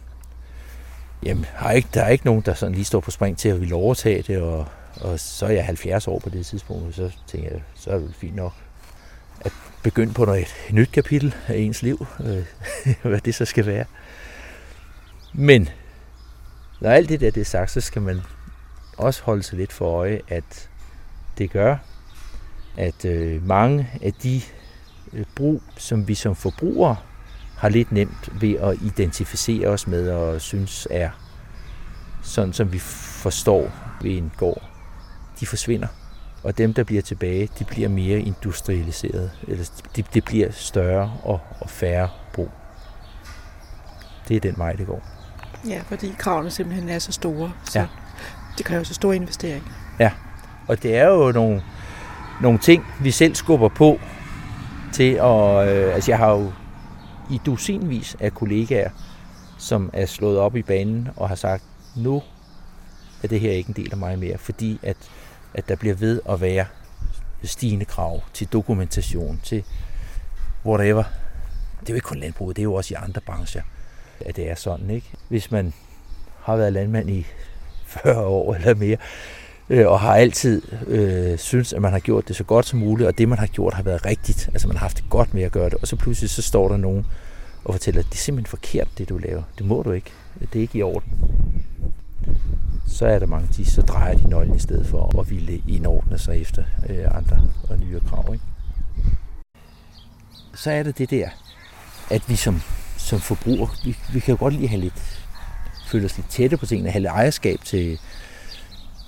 Jamen, 1.24 1.46
har 1.54 1.72
ikke, 1.72 1.90
der 1.94 2.04
er 2.04 2.10
ikke 2.10 2.26
nogen, 2.26 2.42
der 2.42 2.54
sådan 2.54 2.76
lige 2.76 2.86
står 2.86 3.00
på 3.00 3.12
spring 3.12 3.38
til 3.38 3.50
at 3.50 3.60
ville 3.60 3.76
overtage 3.76 4.22
det, 4.22 4.42
og, 4.42 4.66
og 5.02 5.20
så 5.20 5.46
er 5.46 5.50
jeg 5.50 5.66
70 5.66 6.08
år 6.08 6.20
på 6.20 6.30
det 6.30 6.46
tidspunkt, 6.46 6.88
og 6.88 6.94
så 6.94 7.12
tænker 7.28 7.50
jeg, 7.52 7.62
så 7.76 7.90
er 7.90 8.00
det 8.00 8.16
fint 8.16 8.36
nok 8.36 8.54
at 9.42 9.52
begynde 9.84 10.14
på 10.14 10.26
noget, 10.26 10.42
et 10.42 10.74
nyt 10.74 10.92
kapitel 10.92 11.36
af 11.48 11.56
ens 11.56 11.82
liv, 11.82 12.06
øh, 12.20 12.46
hvad 13.10 13.20
det 13.20 13.36
så 13.36 13.46
skal 13.46 13.66
være. 13.66 13.86
Men 15.34 15.70
når 16.82 16.90
alt 16.90 17.10
det 17.10 17.20
der 17.20 17.32
det 17.32 17.42
er 17.42 17.46
sagt, 17.46 17.72
så 17.72 17.82
skal 17.82 18.02
man 18.02 18.22
også 18.98 19.24
holde 19.24 19.44
sig 19.44 19.58
lidt 19.58 19.74
for 19.74 19.86
øje, 19.86 20.22
at 20.28 20.70
det 21.38 21.52
gør, 21.52 21.78
at 22.78 23.06
øh, 23.06 23.48
mange 23.48 23.90
af 24.02 24.14
de 24.14 24.42
brug, 25.36 25.62
som 25.78 26.08
vi 26.08 26.16
som 26.16 26.36
forbrugere 26.36 26.96
har 27.58 27.70
lidt 27.70 27.92
nemt 27.92 28.30
ved 28.42 28.56
at 28.56 28.78
identificere 28.82 29.68
os 29.68 29.88
med 29.88 30.10
og 30.10 30.42
synes 30.42 30.88
er 30.92 31.10
sådan, 32.22 32.54
som 32.54 32.74
vi 32.74 32.80
forstår 32.80 33.72
ved 34.02 34.12
en 34.12 34.32
gård, 34.38 34.64
de 35.40 35.46
forsvinder. 35.48 35.88
Og 36.44 36.58
dem, 36.58 36.74
der 36.74 36.84
bliver 36.84 37.02
tilbage, 37.02 37.50
de 37.60 37.64
bliver 37.66 37.90
mere 37.90 38.20
industrialiseret, 38.20 39.32
eller 39.48 39.72
det 39.96 40.14
de 40.14 40.22
bliver 40.22 40.52
større 40.52 41.14
og, 41.24 41.40
og 41.60 41.70
færre 41.70 42.10
brug. 42.34 42.50
Det 44.28 44.36
er 44.36 44.40
den 44.40 44.54
vej, 44.58 44.74
det 44.74 44.88
går. 44.88 45.04
Ja, 45.68 45.82
fordi 45.88 46.16
kravene 46.18 46.52
simpelthen 46.52 46.90
er 46.90 47.00
så 47.00 47.12
store, 47.12 47.52
så 47.66 47.80
Ja. 47.80 47.88
det 48.58 48.66
kræver 48.66 48.84
så 48.84 48.94
store 48.94 49.16
investeringer. 49.16 49.70
Ja, 50.00 50.12
og 50.68 50.84
det 50.84 50.96
er 50.98 51.08
jo 51.08 51.32
nogle, 51.32 51.64
nogle 52.42 52.60
ting, 52.60 52.86
vi 53.02 53.12
selv 53.12 53.36
skubber 53.36 53.70
på 53.70 54.00
til 54.94 55.14
at... 55.14 55.68
Øh, 55.70 55.96
altså, 55.96 56.12
jeg 56.12 56.18
har 56.18 56.32
jo 56.32 56.52
i 57.32 57.42
dusinvis 57.46 58.18
af 58.20 58.34
kollegaer, 58.34 58.90
som 59.58 59.90
er 59.94 60.06
slået 60.06 60.40
op 60.40 60.56
i 60.56 60.62
banen 60.62 61.10
og 61.16 61.28
har 61.30 61.36
sagt, 61.36 61.64
nu 61.96 62.24
er 63.24 63.28
det 63.28 63.40
her 63.40 63.52
ikke 63.52 63.70
en 63.70 63.76
del 63.76 63.92
af 63.92 63.98
mig 63.98 64.20
mere, 64.20 64.38
fordi 64.38 64.80
at, 64.84 64.98
at 65.54 65.70
der 65.70 65.76
bliver 65.76 65.96
ved 65.96 66.22
at 66.30 66.42
være 66.42 66.66
stigende 67.44 67.86
krav 67.86 68.22
til 68.34 68.48
dokumentation, 68.48 69.42
til 69.44 69.64
whatever. 70.66 71.04
Det 71.80 71.90
er 71.90 71.94
jo 71.94 71.96
ikke 71.96 72.06
kun 72.06 72.20
landbruget, 72.20 72.56
det 72.56 72.62
er 72.62 72.64
jo 72.64 72.74
også 72.74 72.94
i 72.94 72.98
andre 73.04 73.22
brancher, 73.22 73.62
at 74.26 74.36
det 74.36 74.50
er 74.50 74.56
sådan, 74.56 74.90
ikke? 74.90 75.12
Hvis 75.28 75.52
man 75.52 75.74
har 76.42 76.56
været 76.56 76.74
landmand 76.74 77.10
i 77.10 77.26
40 77.86 78.26
år 78.26 78.54
eller 78.56 78.76
mere, 78.76 78.98
øh, 79.70 79.88
og 79.88 80.00
har 80.00 80.16
altid 80.16 80.62
øh, 80.88 81.38
synes, 81.38 81.74
at 81.74 81.82
man 81.82 81.92
har 81.92 82.00
gjort 82.00 82.28
det 82.28 82.36
så 82.36 82.44
godt 82.44 82.66
som 82.66 82.80
muligt, 82.80 83.08
og 83.08 83.18
det, 83.18 83.30
man 83.30 83.40
har 83.40 83.48
gjort, 83.48 83.74
har 83.74 83.84
været 83.84 84.06
rigtigt. 84.06 84.50
Altså, 84.54 84.68
man 84.68 84.78
har 84.78 84.82
haft 84.82 84.98
det 84.98 85.06
godt 85.10 85.34
med 85.34 85.44
at 85.44 85.52
gøre 85.52 85.70
det, 85.70 85.78
og 85.82 85.88
så 85.88 85.96
pludselig 85.96 86.30
så 86.30 86.42
står 86.42 86.68
der 86.68 86.78
nogen 86.78 87.06
og 87.66 87.74
fortæller, 87.74 88.00
at 88.00 88.06
det 88.06 88.14
er 88.14 88.18
simpelthen 88.18 88.50
forkert, 88.50 88.88
det 88.98 89.10
du 89.10 89.18
laver. 89.18 89.44
Det 89.58 89.66
må 89.66 89.84
du 89.84 89.92
ikke. 89.92 90.12
Det 90.40 90.56
er 90.56 90.62
ikke 90.62 90.78
i 90.78 90.82
orden. 90.82 91.14
Så 92.88 93.06
er 93.06 93.20
der 93.20 93.26
mange, 93.26 93.48
de 93.58 93.66
så 93.66 93.82
drejer 93.82 94.16
de 94.16 94.30
nøglen 94.30 94.56
i 94.56 94.60
stedet 94.60 94.88
for 94.88 95.20
at 95.20 95.30
ville 95.30 95.62
indordne 95.68 96.20
sig 96.20 96.42
efter 96.42 96.64
øh, 96.90 97.18
andre 97.18 97.42
og 97.70 97.78
nye 97.78 98.00
krav. 98.10 98.34
Ikke? 98.34 98.46
Så 100.56 100.72
er 100.72 100.84
det 100.84 100.98
det 100.98 101.10
der, 101.10 101.30
at 102.10 102.30
vi 102.30 102.36
som, 102.36 102.62
som 102.98 103.20
forbruger, 103.20 103.68
vi, 103.86 103.98
vi 104.14 104.20
kan 104.20 104.32
jo 104.36 104.40
godt 104.40 104.54
lige 104.54 104.68
have 104.68 104.82
lidt, 104.82 105.24
føle 105.88 106.06
os 106.06 106.18
lidt 106.18 106.30
tætte 106.30 106.58
på 106.58 106.66
tingene, 106.66 106.90
have 106.90 107.02
lidt 107.02 107.12
ejerskab 107.12 107.60
til, 107.66 108.00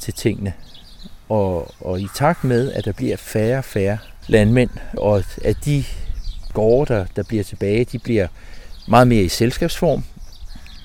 til 0.02 0.14
tingene. 0.14 0.54
Og, 1.30 1.74
og 1.80 2.02
i 2.02 2.08
takt 2.16 2.44
med, 2.44 2.72
at 2.72 2.86
der 2.86 2.92
bliver 2.92 3.18
færre 3.18 3.58
og 3.58 3.66
færre 3.66 3.98
landmænd, 4.28 4.70
og 4.98 5.24
at 5.44 5.58
de 5.66 5.84
gårde, 6.54 6.94
der, 6.94 7.06
der 7.16 7.24
bliver 7.24 7.44
tilbage, 7.44 7.86
de 7.86 8.00
bliver 8.00 8.28
meget 8.88 9.08
mere 9.08 9.24
i 9.24 9.30
selskabsform. 9.30 10.04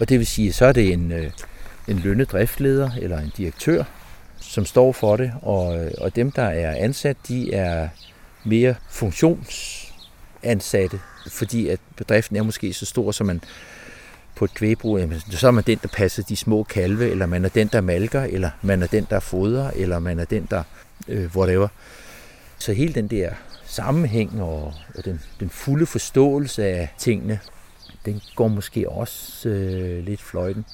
Og 0.01 0.09
det 0.09 0.19
vil 0.19 0.27
sige, 0.27 0.53
så 0.53 0.67
er 0.67 0.73
det 0.73 0.93
en, 0.93 1.12
øh, 1.12 1.31
en 1.88 1.99
lønnet 1.99 2.33
driftleder 2.33 2.90
eller 3.01 3.19
en 3.19 3.33
direktør, 3.37 3.85
som 4.40 4.67
står 4.67 4.93
for 4.93 5.17
det, 5.17 5.33
og, 5.43 5.85
øh, 5.85 5.90
og 5.99 6.17
dem, 6.17 6.31
der 6.31 6.43
er 6.43 6.77
ansat, 6.77 7.17
de 7.29 7.55
er 7.55 7.88
mere 8.45 8.75
funktionsansatte, 8.90 11.01
fordi 11.31 11.69
at 11.69 11.81
bedriften 11.97 12.37
er 12.37 12.43
måske 12.43 12.73
så 12.73 12.87
stor, 12.87 13.12
så 13.12 13.25
man 13.25 13.40
på 14.37 14.44
et 14.44 14.55
kvægbrug, 14.55 14.99
jamen, 14.99 15.20
så 15.31 15.46
er 15.46 15.51
man 15.51 15.64
den, 15.64 15.79
der 15.83 15.88
passer 15.88 16.22
de 16.22 16.37
små 16.37 16.62
kalve, 16.62 17.11
eller 17.11 17.27
man 17.27 17.44
er 17.44 17.49
den, 17.49 17.68
der 17.68 17.81
malker, 17.81 18.22
eller 18.22 18.51
man 18.62 18.83
er 18.83 18.87
den, 18.87 19.07
der 19.11 19.20
fodrer, 19.20 19.70
eller 19.70 19.99
man 19.99 20.18
er 20.18 20.25
den, 20.25 20.46
der 20.51 20.62
øh, 21.09 21.37
whatever. 21.37 21.68
Så 22.59 22.72
hele 22.72 22.94
den 22.94 23.09
der 23.09 23.31
sammenhæng 23.66 24.42
og, 24.42 24.75
og 24.94 25.05
den, 25.05 25.20
den 25.40 25.51
fulde 25.51 25.87
forståelse 25.87 26.64
af 26.64 26.94
tingene, 26.99 27.40
den 28.05 28.22
går 28.37 28.49
måske 28.49 28.88
også 28.88 29.49
øh, 29.49 30.05
lidt 30.05 30.22
fløjten. 30.22 30.64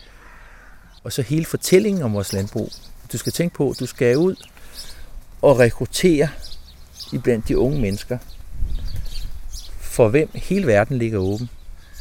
Og 1.04 1.12
så 1.12 1.22
hele 1.22 1.44
fortællingen 1.44 2.02
om 2.02 2.14
vores 2.14 2.32
landbrug. 2.32 2.72
Du 3.12 3.18
skal 3.18 3.32
tænke 3.32 3.54
på, 3.54 3.70
at 3.70 3.80
du 3.80 3.86
skal 3.86 4.16
ud 4.16 4.36
og 5.42 5.58
rekruttere 5.58 6.28
iblandt 7.12 7.48
de 7.48 7.58
unge 7.58 7.80
mennesker, 7.80 8.18
for 9.80 10.08
hvem 10.08 10.30
hele 10.34 10.66
verden 10.66 10.98
ligger 10.98 11.18
åben. 11.18 11.50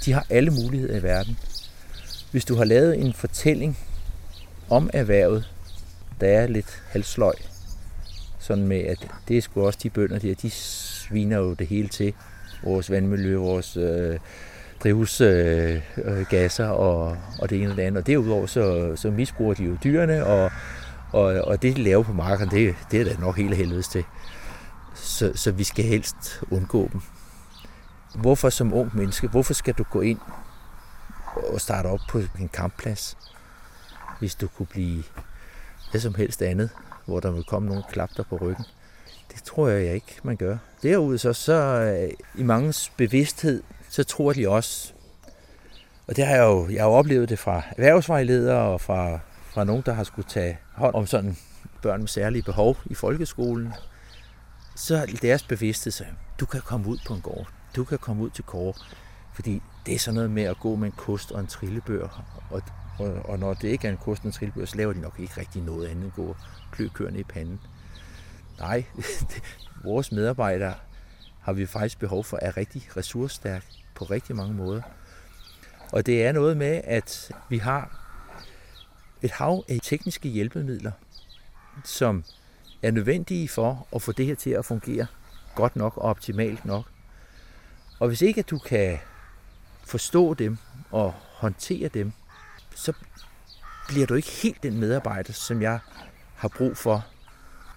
De 0.06 0.14
har 0.14 0.26
alle 0.30 0.52
muligheder 0.52 0.98
i 0.98 1.04
verden. 1.04 1.38
Hvis 2.32 2.46
du 2.46 2.56
har 2.56 2.64
lavet 2.64 3.00
en 3.00 3.14
fortælling 3.14 3.78
om 4.70 4.90
erhvervet, 4.94 5.52
der 6.22 6.28
er 6.28 6.48
lidt 6.48 6.84
halsløg, 6.90 7.34
sådan 8.40 8.68
med, 8.68 8.80
at 8.80 9.08
det 9.28 9.38
er 9.38 9.42
sgu 9.42 9.66
også 9.66 9.80
de 9.84 9.90
bønder 9.90 10.20
der, 10.20 10.36
de 10.36 10.50
sviner 10.50 11.38
jo 11.38 11.54
det 11.54 11.68
hele 11.68 11.88
til. 11.88 12.14
Vores 12.64 12.92
vandmiljø, 12.92 13.38
vores 13.38 13.78
øh, 13.78 14.20
drivhusgasser 14.84 15.82
øh, 15.98 16.26
gasser 16.30 16.68
og, 16.68 17.18
og 17.40 17.50
det 17.50 17.62
ene 17.62 17.72
og 17.72 17.78
det 17.78 17.84
andet. 17.84 18.02
Og 18.02 18.08
derudover 18.08 18.46
så, 18.46 18.96
så 18.96 19.12
misbruger 19.12 19.54
de 19.54 19.64
jo 19.64 19.78
dyrene, 19.84 20.26
og, 20.26 20.52
og, 21.12 21.24
og 21.24 21.62
det 21.62 21.76
de 21.76 21.84
laver 21.84 22.04
på 22.04 22.14
markerne, 22.14 22.52
det, 22.52 22.76
det 22.92 23.02
er 23.02 23.06
da 23.06 23.16
nok 23.20 23.38
hele 23.38 23.56
helvedes 23.56 23.88
til. 23.88 24.04
Så, 24.96 25.32
så 25.36 25.52
vi 25.52 25.64
skal 25.64 25.86
helst 25.86 26.42
undgå 26.52 26.90
dem. 26.94 27.02
Hvorfor 28.16 28.50
som 28.50 28.74
ung 28.74 28.98
menneske, 28.98 29.28
hvorfor 29.28 29.54
skal 29.54 29.74
du 29.74 29.84
gå 29.84 30.02
ind 30.02 30.20
og 31.36 31.62
starte 31.62 31.88
op 31.88 32.00
på 32.10 32.20
en 32.40 32.50
kampplads, 32.54 33.18
hvis 34.20 34.36
du 34.36 34.48
kunne 34.48 34.66
blive 34.66 35.04
hvad 35.92 36.02
som 36.02 36.16
helst 36.16 36.42
andet, 36.42 36.70
hvor 37.06 37.20
der 37.20 37.32
vil 37.32 37.44
komme 37.44 37.70
nogle 37.70 37.84
klapter 37.92 38.24
på 38.24 38.38
ryggen? 38.38 38.66
Det 39.34 39.44
tror 39.44 39.68
jeg 39.68 39.96
ikke, 39.96 40.20
man 40.24 40.36
gør. 40.36 40.58
Derudover 40.84 41.18
så, 41.18 41.34
så 41.34 41.54
øh, 41.54 42.10
i 42.36 42.44
mangens 42.44 42.92
bevidsthed, 42.98 43.64
så 43.90 44.04
tror 44.04 44.34
de 44.34 44.50
også, 44.50 44.94
og 46.08 46.16
det 46.16 46.26
har 46.26 46.36
jeg 46.36 46.44
jo, 46.44 46.70
jeg 46.70 46.82
har 46.84 46.90
jo 46.90 46.96
oplevet 46.96 47.30
det 47.30 47.40
fra 47.40 47.62
erhvervsvejledere 47.72 48.62
og 48.62 48.82
fra, 48.82 49.20
fra 49.46 49.64
nogen, 49.64 49.84
der 49.86 49.94
har 49.94 50.04
skulle 50.04 50.28
tage 50.30 50.58
hånd 50.74 50.96
om 50.96 51.08
sådan 51.08 51.38
børn 51.82 52.00
med 52.00 52.08
særlige 52.08 52.44
behov 52.44 52.78
i 52.86 52.94
folkeskolen, 52.94 53.74
så 54.76 55.18
deres 55.22 55.44
bevidsthed, 55.44 55.92
så 55.92 56.04
du 56.40 56.46
kan 56.46 56.62
komme 56.62 56.88
ud 56.88 56.98
på 57.08 57.14
en 57.14 57.22
gård, 57.22 57.48
du 57.76 57.84
kan 57.84 57.98
komme 57.98 58.24
ud 58.24 58.30
til 58.30 58.44
Kåre, 58.44 58.74
fordi 59.34 59.62
det 59.86 59.94
er 59.94 60.00
sådan 60.00 60.16
noget 60.16 60.32
med 60.32 60.44
at 60.44 60.60
gå 60.60 60.76
med 60.76 60.88
en 60.88 60.94
kost 60.98 61.32
og 61.32 61.40
en 61.40 61.48
trillebør, 61.48 62.26
og, 62.50 62.62
og, 63.00 63.14
og 63.14 63.40
når 63.40 63.54
det 63.54 63.68
ikke 63.68 63.88
er 63.88 63.92
en 63.92 63.98
kost 63.98 64.22
og 64.22 64.26
en 64.26 64.32
trillebør, 64.32 64.66
så 64.66 64.78
laver 64.78 64.94
de 64.94 65.02
nok 65.02 65.20
ikke 65.20 65.34
rigtig 65.38 65.62
noget 65.62 65.88
andet 65.88 66.04
end 66.04 66.12
at 66.12 66.16
gå 66.16 66.26
og 66.26 66.36
klø 66.72 66.88
køerne 66.94 67.20
i 67.20 67.24
panden. 67.24 67.60
Nej, 68.60 68.86
vores 69.84 70.12
medarbejdere 70.12 70.74
har 71.42 71.54
vi 71.54 71.66
faktisk 71.66 72.00
behov 72.00 72.24
for, 72.24 72.40
er 72.42 72.58
rigtig 72.58 72.90
ressourcestærk 72.98 73.66
på 73.96 74.06
rigtig 74.06 74.36
mange 74.36 74.54
måder. 74.54 74.82
Og 75.92 76.06
det 76.06 76.26
er 76.26 76.32
noget 76.32 76.58
med, 76.58 76.82
at 76.84 77.32
vi 77.50 77.58
har 77.58 77.98
et 79.22 79.32
hav 79.32 79.64
af 79.70 79.80
tekniske 79.84 80.30
hjælpemidler, 80.30 80.92
som 81.84 82.24
er 82.84 82.92
nødvendige 82.92 83.48
for 83.48 83.88
at 83.96 84.02
få 84.02 84.12
det 84.12 84.26
her 84.26 84.36
til 84.36 84.50
at 84.50 84.66
fungere 84.66 85.08
godt 85.56 85.76
nok 85.76 85.98
og 85.98 86.04
optimalt 86.04 86.66
nok. 86.66 86.86
Og 88.00 88.08
hvis 88.08 88.22
ikke 88.22 88.40
at 88.40 88.50
du 88.50 88.58
kan 88.58 89.00
forstå 89.92 90.34
dem 90.34 90.58
og 90.92 91.14
håndtere 91.34 91.88
dem, 91.88 92.12
så 92.76 92.94
bliver 93.88 94.08
du 94.08 94.14
ikke 94.14 94.30
helt 94.30 94.64
den 94.64 94.80
medarbejder, 94.80 95.34
som 95.34 95.62
jeg 95.62 95.80
har 96.36 96.48
brug 96.48 96.78
for 96.78 97.06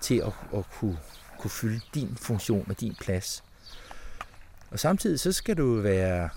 til 0.00 0.14
at, 0.14 0.32
at 0.58 0.64
kunne, 0.78 0.98
kunne 1.38 1.50
fylde 1.50 1.80
din 1.94 2.16
funktion 2.16 2.66
og 2.68 2.80
din 2.80 2.96
plads. 3.00 3.44
Og 4.70 4.78
samtidig 4.78 5.20
så 5.20 5.32
skal 5.32 5.56
du 5.56 5.74
være 5.74 6.28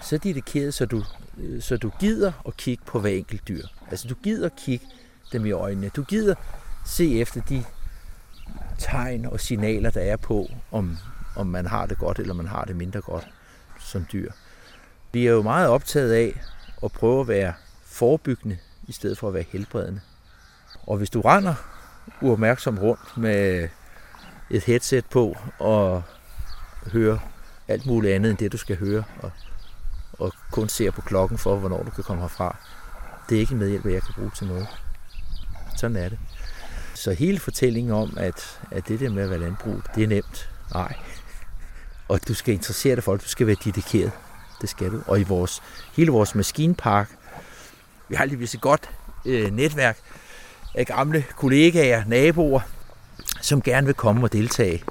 så 0.00 0.18
dedikeret, 0.18 0.74
så 0.74 0.86
du, 0.86 1.04
så 1.60 1.76
du 1.76 1.92
gider 2.00 2.32
at 2.46 2.56
kigge 2.56 2.84
på 2.86 3.00
hver 3.00 3.10
enkelt 3.10 3.48
dyr. 3.48 3.66
Altså 3.90 4.08
du 4.08 4.14
gider 4.14 4.48
kigge 4.48 4.86
dem 5.32 5.46
i 5.46 5.50
øjnene. 5.50 5.88
Du 5.88 6.02
gider 6.02 6.34
se 6.86 7.20
efter 7.20 7.40
de 7.40 7.64
tegn 8.78 9.26
og 9.26 9.40
signaler, 9.40 9.90
der 9.90 10.00
er 10.00 10.16
på, 10.16 10.50
om, 10.70 10.96
om 11.36 11.46
man 11.46 11.66
har 11.66 11.86
det 11.86 11.98
godt 11.98 12.18
eller 12.18 12.34
man 12.34 12.46
har 12.46 12.64
det 12.64 12.76
mindre 12.76 13.00
godt 13.00 13.28
som 13.88 14.06
dyr. 14.12 14.32
Vi 15.12 15.26
er 15.26 15.30
jo 15.30 15.42
meget 15.42 15.68
optaget 15.68 16.12
af 16.12 16.40
at 16.82 16.92
prøve 16.92 17.20
at 17.20 17.28
være 17.28 17.52
forebyggende, 17.84 18.58
i 18.88 18.92
stedet 18.92 19.18
for 19.18 19.28
at 19.28 19.34
være 19.34 19.44
helbredende. 19.48 20.00
Og 20.82 20.96
hvis 20.96 21.10
du 21.10 21.20
render 21.20 21.54
uopmærksom 22.20 22.78
rundt 22.78 23.16
med 23.16 23.68
et 24.50 24.64
headset 24.64 25.06
på 25.06 25.36
og 25.58 26.02
hører 26.92 27.18
alt 27.68 27.86
muligt 27.86 28.14
andet 28.14 28.30
end 28.30 28.38
det, 28.38 28.52
du 28.52 28.56
skal 28.56 28.76
høre, 28.76 29.04
og, 29.22 29.30
og 30.12 30.32
kun 30.50 30.68
ser 30.68 30.90
på 30.90 31.00
klokken 31.00 31.38
for, 31.38 31.56
hvornår 31.56 31.82
du 31.82 31.90
kan 31.90 32.04
komme 32.04 32.22
herfra. 32.22 32.56
Det 33.28 33.36
er 33.36 33.40
ikke 33.40 33.52
en 33.52 33.58
medhjælp, 33.58 33.86
jeg 33.86 34.02
kan 34.02 34.14
bruge 34.14 34.30
til 34.36 34.46
noget. 34.46 34.66
Sådan 35.76 35.96
er 35.96 36.08
det. 36.08 36.18
Så 36.94 37.12
hele 37.12 37.38
fortællingen 37.38 37.92
om, 37.92 38.14
at, 38.16 38.60
at 38.70 38.88
det 38.88 39.00
der 39.00 39.10
med 39.10 39.22
at 39.22 39.30
være 39.30 39.38
landbrug, 39.38 39.82
det 39.94 40.02
er 40.02 40.08
nemt. 40.08 40.50
Nej. 40.74 40.94
Og 42.08 42.20
du 42.28 42.34
skal 42.34 42.54
interessere 42.54 42.94
dig 42.94 43.04
for 43.04 43.12
det. 43.12 43.24
Du 43.24 43.28
skal 43.28 43.46
være 43.46 43.56
dedikeret. 43.64 44.12
Det 44.60 44.68
skal 44.68 44.90
du. 44.90 45.02
Og 45.06 45.20
i 45.20 45.22
vores, 45.22 45.62
hele 45.96 46.10
vores 46.10 46.34
maskinpark, 46.34 47.10
vi 48.08 48.14
har 48.14 48.24
lige 48.24 48.42
et 48.42 48.60
godt 48.60 48.90
øh, 49.24 49.50
netværk 49.50 49.98
af 50.74 50.86
gamle 50.86 51.24
kollegaer, 51.36 52.04
naboer, 52.06 52.60
som 53.40 53.62
gerne 53.62 53.86
vil 53.86 53.94
komme 53.94 54.26
og 54.26 54.32
deltage 54.32 54.82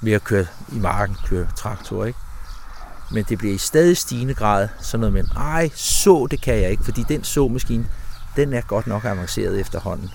med 0.00 0.12
at 0.12 0.24
køre 0.24 0.46
i 0.72 0.78
marken, 0.78 1.16
køre 1.26 1.48
traktor, 1.56 2.04
ikke? 2.04 2.18
Men 3.12 3.24
det 3.28 3.38
bliver 3.38 3.54
i 3.54 3.58
stadig 3.58 3.96
stigende 3.96 4.34
grad 4.34 4.68
sådan 4.80 5.00
noget 5.00 5.12
med, 5.12 5.24
ej, 5.36 5.70
så 5.74 6.26
det 6.30 6.42
kan 6.42 6.54
jeg 6.54 6.70
ikke, 6.70 6.84
fordi 6.84 7.04
den 7.08 7.24
såmaskine, 7.24 7.86
den 8.36 8.52
er 8.52 8.60
godt 8.60 8.86
nok 8.86 9.04
avanceret 9.04 9.60
efterhånden 9.60 10.10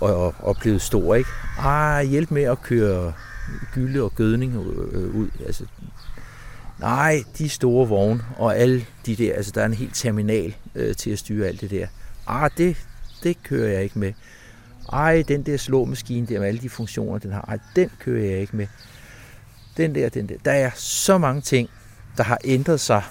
og, 0.00 0.16
og, 0.16 0.34
og 0.38 0.56
blevet 0.60 0.82
stor, 0.82 1.14
ikke? 1.14 1.30
Ej, 1.58 2.04
hjælp 2.04 2.30
med 2.30 2.42
at 2.42 2.62
køre 2.62 3.12
gylde 3.74 4.02
og 4.02 4.14
gødning 4.14 4.54
øh, 4.54 5.02
øh, 5.02 5.14
ud. 5.14 5.28
Altså, 5.46 5.64
nej, 6.80 7.24
de 7.38 7.48
store 7.48 7.88
vogne 7.88 8.24
og 8.36 8.56
alle 8.56 8.86
de 9.06 9.16
der, 9.16 9.34
altså 9.34 9.52
der 9.54 9.60
er 9.60 9.66
en 9.66 9.74
helt 9.74 9.94
terminal 9.94 10.54
øh, 10.74 10.96
til 10.96 11.10
at 11.10 11.18
styre 11.18 11.46
alt 11.46 11.60
det 11.60 11.70
der. 11.70 11.86
Ah, 12.26 12.50
det, 12.58 12.76
det 13.22 13.42
kører 13.42 13.72
jeg 13.72 13.82
ikke 13.82 13.98
med. 13.98 14.12
Ej, 14.92 15.22
den 15.28 15.42
der 15.42 15.56
slåmaskine 15.56 16.26
der 16.26 16.38
med 16.38 16.48
alle 16.48 16.60
de 16.60 16.68
funktioner, 16.68 17.18
den 17.18 17.32
har, 17.32 17.44
ej, 17.48 17.58
den 17.76 17.90
kører 17.98 18.24
jeg 18.24 18.38
ikke 18.40 18.56
med. 18.56 18.66
Den 19.76 19.94
der, 19.94 20.08
den 20.08 20.28
der. 20.28 20.34
Der 20.44 20.52
er 20.52 20.70
så 20.74 21.18
mange 21.18 21.40
ting, 21.40 21.70
der 22.16 22.22
har 22.22 22.38
ændret 22.44 22.80
sig 22.80 23.02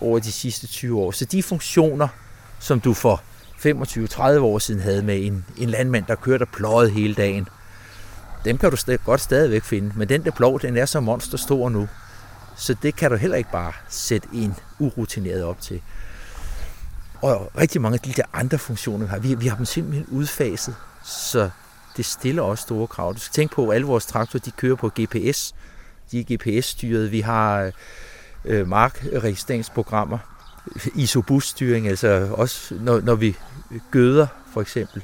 over 0.00 0.18
de 0.18 0.32
sidste 0.32 0.66
20 0.66 1.00
år. 1.00 1.10
Så 1.10 1.24
de 1.24 1.42
funktioner, 1.42 2.08
som 2.60 2.80
du 2.80 2.94
for 2.94 3.22
25-30 3.56 4.40
år 4.40 4.58
siden 4.58 4.80
havde 4.80 5.02
med 5.02 5.26
en, 5.26 5.44
en 5.58 5.70
landmand, 5.70 6.04
der 6.08 6.14
kørte 6.14 6.42
og 6.42 6.48
pløjede 6.48 6.90
hele 6.90 7.14
dagen, 7.14 7.48
dem 8.46 8.58
kan 8.58 8.70
du 8.70 8.76
st- 8.76 9.04
godt 9.04 9.20
stadigvæk 9.20 9.62
finde. 9.62 9.92
Men 9.96 10.08
den 10.08 10.24
der 10.24 10.30
plov, 10.30 10.60
den 10.60 10.76
er 10.76 10.86
så 10.86 11.00
monsterstor 11.00 11.68
nu, 11.68 11.88
så 12.56 12.74
det 12.82 12.96
kan 12.96 13.10
du 13.10 13.16
heller 13.16 13.36
ikke 13.36 13.50
bare 13.52 13.72
sætte 13.88 14.28
en 14.32 14.54
urutineret 14.78 15.44
op 15.44 15.60
til. 15.60 15.82
Og 17.22 17.50
rigtig 17.58 17.80
mange 17.80 17.94
af 17.94 18.00
de 18.00 18.12
der 18.12 18.22
andre 18.32 18.58
funktioner, 18.58 19.06
har, 19.06 19.18
vi, 19.18 19.34
vi 19.34 19.46
har 19.46 19.56
dem 19.56 19.64
simpelthen 19.64 20.06
udfaset, 20.10 20.74
så 21.04 21.50
det 21.96 22.04
stiller 22.04 22.42
også 22.42 22.62
store 22.62 22.86
krav. 22.86 23.14
Du 23.14 23.18
skal 23.18 23.32
tænke 23.32 23.54
på, 23.54 23.68
at 23.68 23.74
alle 23.74 23.86
vores 23.86 24.06
traktorer, 24.06 24.40
de 24.40 24.50
kører 24.50 24.76
på 24.76 24.88
GPS. 25.00 25.54
De 26.10 26.20
er 26.20 26.24
GPS-styret. 26.34 27.12
Vi 27.12 27.20
har 27.20 27.70
øh, 28.44 28.68
markregistreringsprogrammer, 28.68 30.18
isobusstyring, 30.94 31.88
altså 31.88 32.28
også 32.32 32.74
når, 32.74 33.00
når 33.00 33.14
vi 33.14 33.36
gøder 33.90 34.26
for 34.52 34.60
eksempel, 34.60 35.02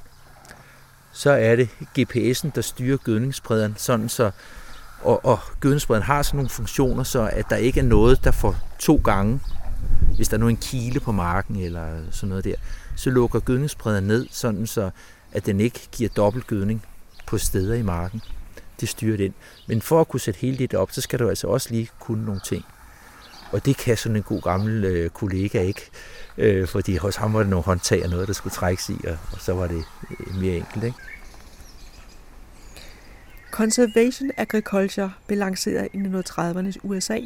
så 1.12 1.30
er 1.30 1.56
det 1.56 1.68
GPS'en, 1.98 2.50
der 2.54 2.60
styrer 2.60 2.96
gødningssprederen, 2.96 3.74
sådan 3.78 4.08
så, 4.08 4.30
og, 5.02 5.24
og 5.24 5.38
gødningssprederen 5.60 6.02
har 6.02 6.22
sådan 6.22 6.36
nogle 6.36 6.50
funktioner, 6.50 7.02
så 7.02 7.30
at 7.32 7.44
der 7.50 7.56
ikke 7.56 7.80
er 7.80 7.84
noget, 7.84 8.24
der 8.24 8.30
får 8.30 8.56
to 8.78 9.00
gange, 9.04 9.40
hvis 10.16 10.28
der 10.28 10.36
er 10.36 10.40
nu 10.40 10.48
en 10.48 10.56
kile 10.56 11.00
på 11.00 11.12
marken 11.12 11.56
eller 11.56 11.88
sådan 12.10 12.28
noget 12.28 12.44
der, 12.44 12.54
så 12.96 13.10
lukker 13.10 13.40
gødningssprederen 13.40 14.04
ned, 14.04 14.26
sådan 14.30 14.66
så 14.66 14.90
at 15.32 15.46
den 15.46 15.60
ikke 15.60 15.88
giver 15.92 16.10
dobbelt 16.16 16.46
gødning 16.46 16.82
på 17.26 17.38
steder 17.38 17.74
i 17.74 17.82
marken. 17.82 18.22
Det 18.80 18.88
styrer 18.88 19.16
den. 19.16 19.34
Men 19.66 19.82
for 19.82 20.00
at 20.00 20.08
kunne 20.08 20.20
sætte 20.20 20.40
hele 20.40 20.56
det 20.56 20.74
op, 20.74 20.92
så 20.92 21.00
skal 21.00 21.18
du 21.18 21.28
altså 21.28 21.46
også 21.46 21.70
lige 21.70 21.88
kunne 22.00 22.24
nogle 22.24 22.40
ting. 22.40 22.64
Og 23.52 23.64
det 23.64 23.76
kan 23.76 23.96
sådan 23.96 24.16
en 24.16 24.22
god 24.22 24.40
gammel 24.40 24.84
øh, 24.84 25.10
kollega 25.10 25.62
ikke, 25.62 25.90
øh, 26.38 26.68
fordi 26.68 26.96
hos 26.96 27.16
ham 27.16 27.34
var 27.34 27.38
det 27.38 27.48
nogle 27.48 27.64
håndtag 27.64 28.04
og 28.04 28.10
noget, 28.10 28.28
der 28.28 28.34
skulle 28.34 28.52
trækkes 28.52 28.90
i, 28.90 28.96
og, 29.06 29.18
og 29.32 29.40
så 29.40 29.52
var 29.52 29.66
det 29.66 29.84
øh, 30.10 30.36
mere 30.36 30.56
enkelt. 30.56 30.84
Ikke? 30.84 30.96
Conservation 33.50 34.30
Agriculture 34.36 35.12
blev 35.26 35.38
lanceret 35.38 35.88
i 35.94 35.96
1930'ernes 35.96 36.76
USA, 36.82 37.18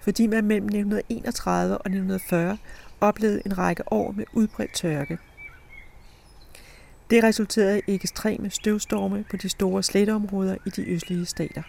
fordi 0.00 0.26
man 0.26 0.44
mellem 0.44 0.64
1931 0.64 1.78
og 1.78 1.86
1940 1.86 2.58
oplevede 3.00 3.42
en 3.46 3.58
række 3.58 3.92
år 3.92 4.12
med 4.12 4.24
udbredt 4.32 4.74
tørke. 4.74 5.18
Det 7.10 7.24
resulterede 7.24 7.80
i 7.86 7.94
ekstreme 7.94 8.50
støvstorme 8.50 9.24
på 9.30 9.36
de 9.36 9.48
store 9.48 9.82
sletteområder 9.82 10.56
i 10.66 10.70
de 10.70 10.90
østlige 10.90 11.26
stater. 11.26 11.62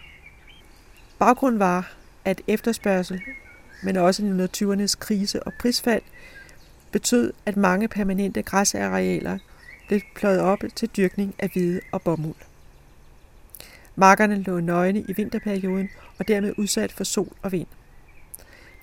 Baggrunden 1.18 1.58
var, 1.58 1.92
at 2.24 2.42
efterspørgsel, 2.46 3.20
men 3.82 3.96
også 3.96 4.22
1920'ernes 4.22 4.98
krise 4.98 5.42
og 5.42 5.52
prisfald, 5.60 6.02
betød, 6.92 7.32
at 7.46 7.56
mange 7.56 7.88
permanente 7.88 8.42
græsarealer 8.42 9.38
blev 9.88 10.00
pløjet 10.14 10.40
op 10.40 10.58
til 10.74 10.88
dyrkning 10.96 11.34
af 11.38 11.48
hvide 11.48 11.80
og 11.92 12.02
bomuld. 12.02 12.36
Markerne 13.96 14.42
lå 14.42 14.60
nøgne 14.60 15.04
i 15.08 15.12
vinterperioden 15.12 15.88
og 16.18 16.28
dermed 16.28 16.54
udsat 16.58 16.92
for 16.92 17.04
sol 17.04 17.32
og 17.42 17.52
vind. 17.52 17.66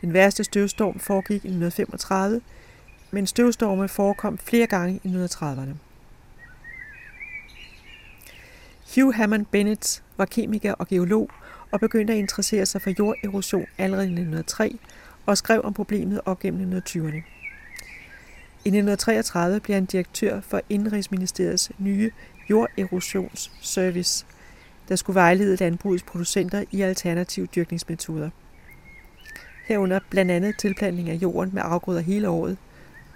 Den 0.02 0.14
værste 0.14 0.44
støvstorm 0.44 1.00
foregik 1.00 1.46
i 1.46 1.48
1935, 1.48 2.42
men 3.12 3.28
støvstorme 3.28 3.88
forekom 3.88 4.38
flere 4.38 4.68
gange 4.68 5.00
i 5.04 5.08
1930'erne. 5.08 5.76
Hugh 8.96 9.16
Hammond 9.16 9.46
Bennett 9.46 10.04
var 10.18 10.26
kemiker 10.26 10.74
og 10.74 10.88
geolog 10.88 11.30
og 11.74 11.80
begyndte 11.80 12.14
at 12.14 12.20
interessere 12.20 12.66
sig 12.66 12.82
for 12.82 12.92
jorderosion 13.00 13.66
allerede 13.78 14.06
i 14.06 14.12
1903 14.12 14.78
og 15.26 15.38
skrev 15.38 15.62
om 15.64 15.74
problemet 15.74 16.22
op 16.26 16.40
gennem 16.40 16.78
1920'erne. 16.78 17.22
I 18.66 18.70
1933 18.70 19.60
blev 19.60 19.74
han 19.74 19.86
direktør 19.86 20.42
for 20.42 20.62
Indrigsministeriets 20.70 21.72
nye 21.78 22.12
jorderosionsservice, 22.50 24.26
der 24.90 24.96
skulle 24.96 25.16
vejlede 25.16 25.56
landbrugets 25.56 26.04
producenter 26.04 26.64
i 26.72 26.82
alternative 26.82 27.46
dyrkningsmetoder. 27.46 28.30
Herunder 29.68 30.00
blandt 30.10 30.32
andet 30.32 30.58
tilplantning 30.58 31.10
af 31.10 31.16
jorden 31.16 31.54
med 31.54 31.62
afgrøder 31.66 32.02
hele 32.02 32.30
året, 32.30 32.58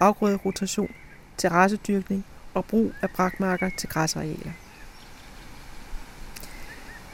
afgrøderotation, 0.00 0.94
terrassedyrkning 1.36 2.24
og 2.54 2.64
brug 2.64 2.92
af 3.02 3.10
brakmarker 3.10 3.70
til 3.78 3.88
græsarealer. 3.88 4.67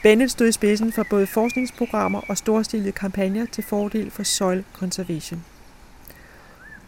Bennett 0.05 0.31
stod 0.31 0.49
i 0.49 0.53
spidsen 0.53 0.93
for 0.93 1.07
både 1.11 1.27
forskningsprogrammer 1.27 2.21
og 2.29 2.39
storstilede 2.39 2.93
kampagner 2.93 3.47
til 3.47 3.65
fordel 3.65 4.11
for 4.11 4.23
soil 4.23 4.65
conservation. 4.73 5.45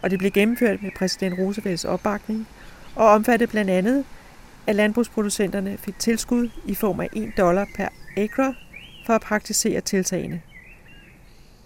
Og 0.01 0.09
det 0.09 0.19
blev 0.19 0.31
gennemført 0.31 0.83
med 0.83 0.91
præsident 0.97 1.39
Roosevelts 1.39 1.85
opbakning 1.85 2.47
og 2.95 3.07
omfattede 3.07 3.51
blandt 3.51 3.71
andet, 3.71 4.05
at 4.67 4.75
landbrugsproducenterne 4.75 5.77
fik 5.77 5.99
tilskud 5.99 6.49
i 6.65 6.75
form 6.75 6.99
af 6.99 7.09
1 7.13 7.31
dollar 7.37 7.67
per 7.75 7.87
acre 8.17 8.55
for 9.05 9.13
at 9.13 9.21
praktisere 9.21 9.81
tiltagene. 9.81 10.41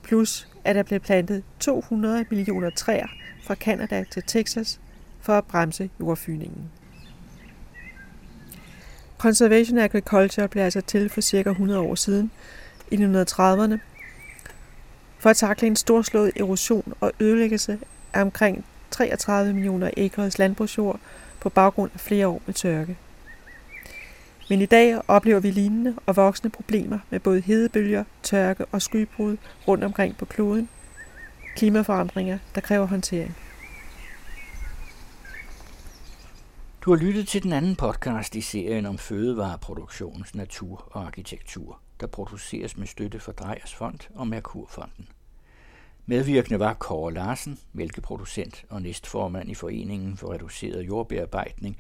Plus 0.04 0.48
at 0.64 0.76
der 0.76 0.84
blev 0.84 1.00
plantet 1.00 1.44
200 1.60 2.26
millioner 2.30 2.70
træer 2.70 3.08
fra 3.44 3.56
Canada 3.56 4.04
til 4.12 4.24
Texas 4.28 4.80
for 5.22 5.34
at 5.34 5.46
bremse 5.46 5.90
jordfyningen. 6.00 6.72
Conservation 9.22 9.78
Agriculture 9.78 10.48
blev 10.48 10.64
altså 10.64 10.82
til 10.82 11.10
for 11.10 11.22
cirka 11.22 11.50
100 11.50 11.80
år 11.80 11.96
siden, 11.96 12.32
i 12.92 12.96
1930'erne, 12.96 13.78
for 15.20 15.30
at 15.30 15.38
takle 15.38 15.68
en 15.68 15.76
storslået 15.76 16.32
erosion 16.36 16.94
og 17.00 17.12
ødelæggelse 17.20 17.80
af 18.14 18.22
omkring 18.22 18.66
33 18.92 19.54
millioner 19.54 19.90
acres 19.98 20.40
landbrugsjord 20.40 21.00
på 21.40 21.50
baggrund 21.50 21.92
af 21.94 22.00
flere 22.00 22.28
år 22.28 22.42
med 22.46 22.54
tørke. 22.54 22.98
Men 24.50 24.62
i 24.62 24.66
dag 24.66 25.02
oplever 25.08 25.40
vi 25.40 25.52
lignende 25.52 25.96
og 26.06 26.16
voksende 26.16 26.50
problemer 26.50 27.00
med 27.10 27.20
både 27.20 27.42
hedebølger, 27.42 28.04
tørke 28.24 28.66
og 28.66 28.82
skybrud 28.82 29.38
rundt 29.68 29.84
omkring 29.84 30.18
på 30.18 30.26
kloden. 30.26 30.70
Klimaforandringer, 31.56 32.38
der 32.56 32.62
kræver 32.62 32.86
håndtering. 32.86 33.36
Du 36.86 36.92
har 36.92 36.98
lyttet 36.98 37.28
til 37.28 37.44
den 37.44 37.54
anden 37.54 37.76
podcast 37.76 38.36
i 38.36 38.42
serien 38.42 38.86
om 38.86 38.98
fødevareproduktionens 38.98 40.36
natur 40.36 40.88
og 40.92 41.06
arkitektur, 41.06 41.80
der 42.00 42.08
produceres 42.08 42.78
med 42.78 42.88
støtte 42.88 43.20
fra 43.20 43.32
Drejers 43.32 43.74
Fond 43.74 44.00
og 44.16 44.28
Merkurfonden. 44.28 45.08
Medvirkende 46.06 46.60
var 46.60 46.74
Kåre 46.74 47.14
Larsen, 47.14 47.60
mælkeproducent 47.74 48.66
og 48.70 48.82
næstformand 48.82 49.52
i 49.52 49.54
Foreningen 49.54 50.18
for 50.18 50.34
Reduceret 50.34 50.88
Jordbearbejdning, 50.88 51.78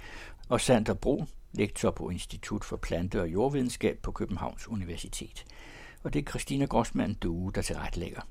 og 0.50 0.62
Sander 0.62 0.94
Bro, 0.94 1.26
lektor 1.54 1.92
på 1.92 2.10
Institut 2.10 2.64
for 2.64 2.78
Plante- 2.78 3.22
og 3.22 3.28
Jordvidenskab 3.30 4.00
på 4.04 4.12
Københavns 4.12 4.68
Universitet. 4.68 5.46
Og 6.04 6.14
det 6.14 6.20
er 6.20 6.30
Christina 6.30 6.66
Grossmann 6.66 7.14
Due, 7.14 7.52
der 7.56 7.62
tilrettelægger. 7.62 8.22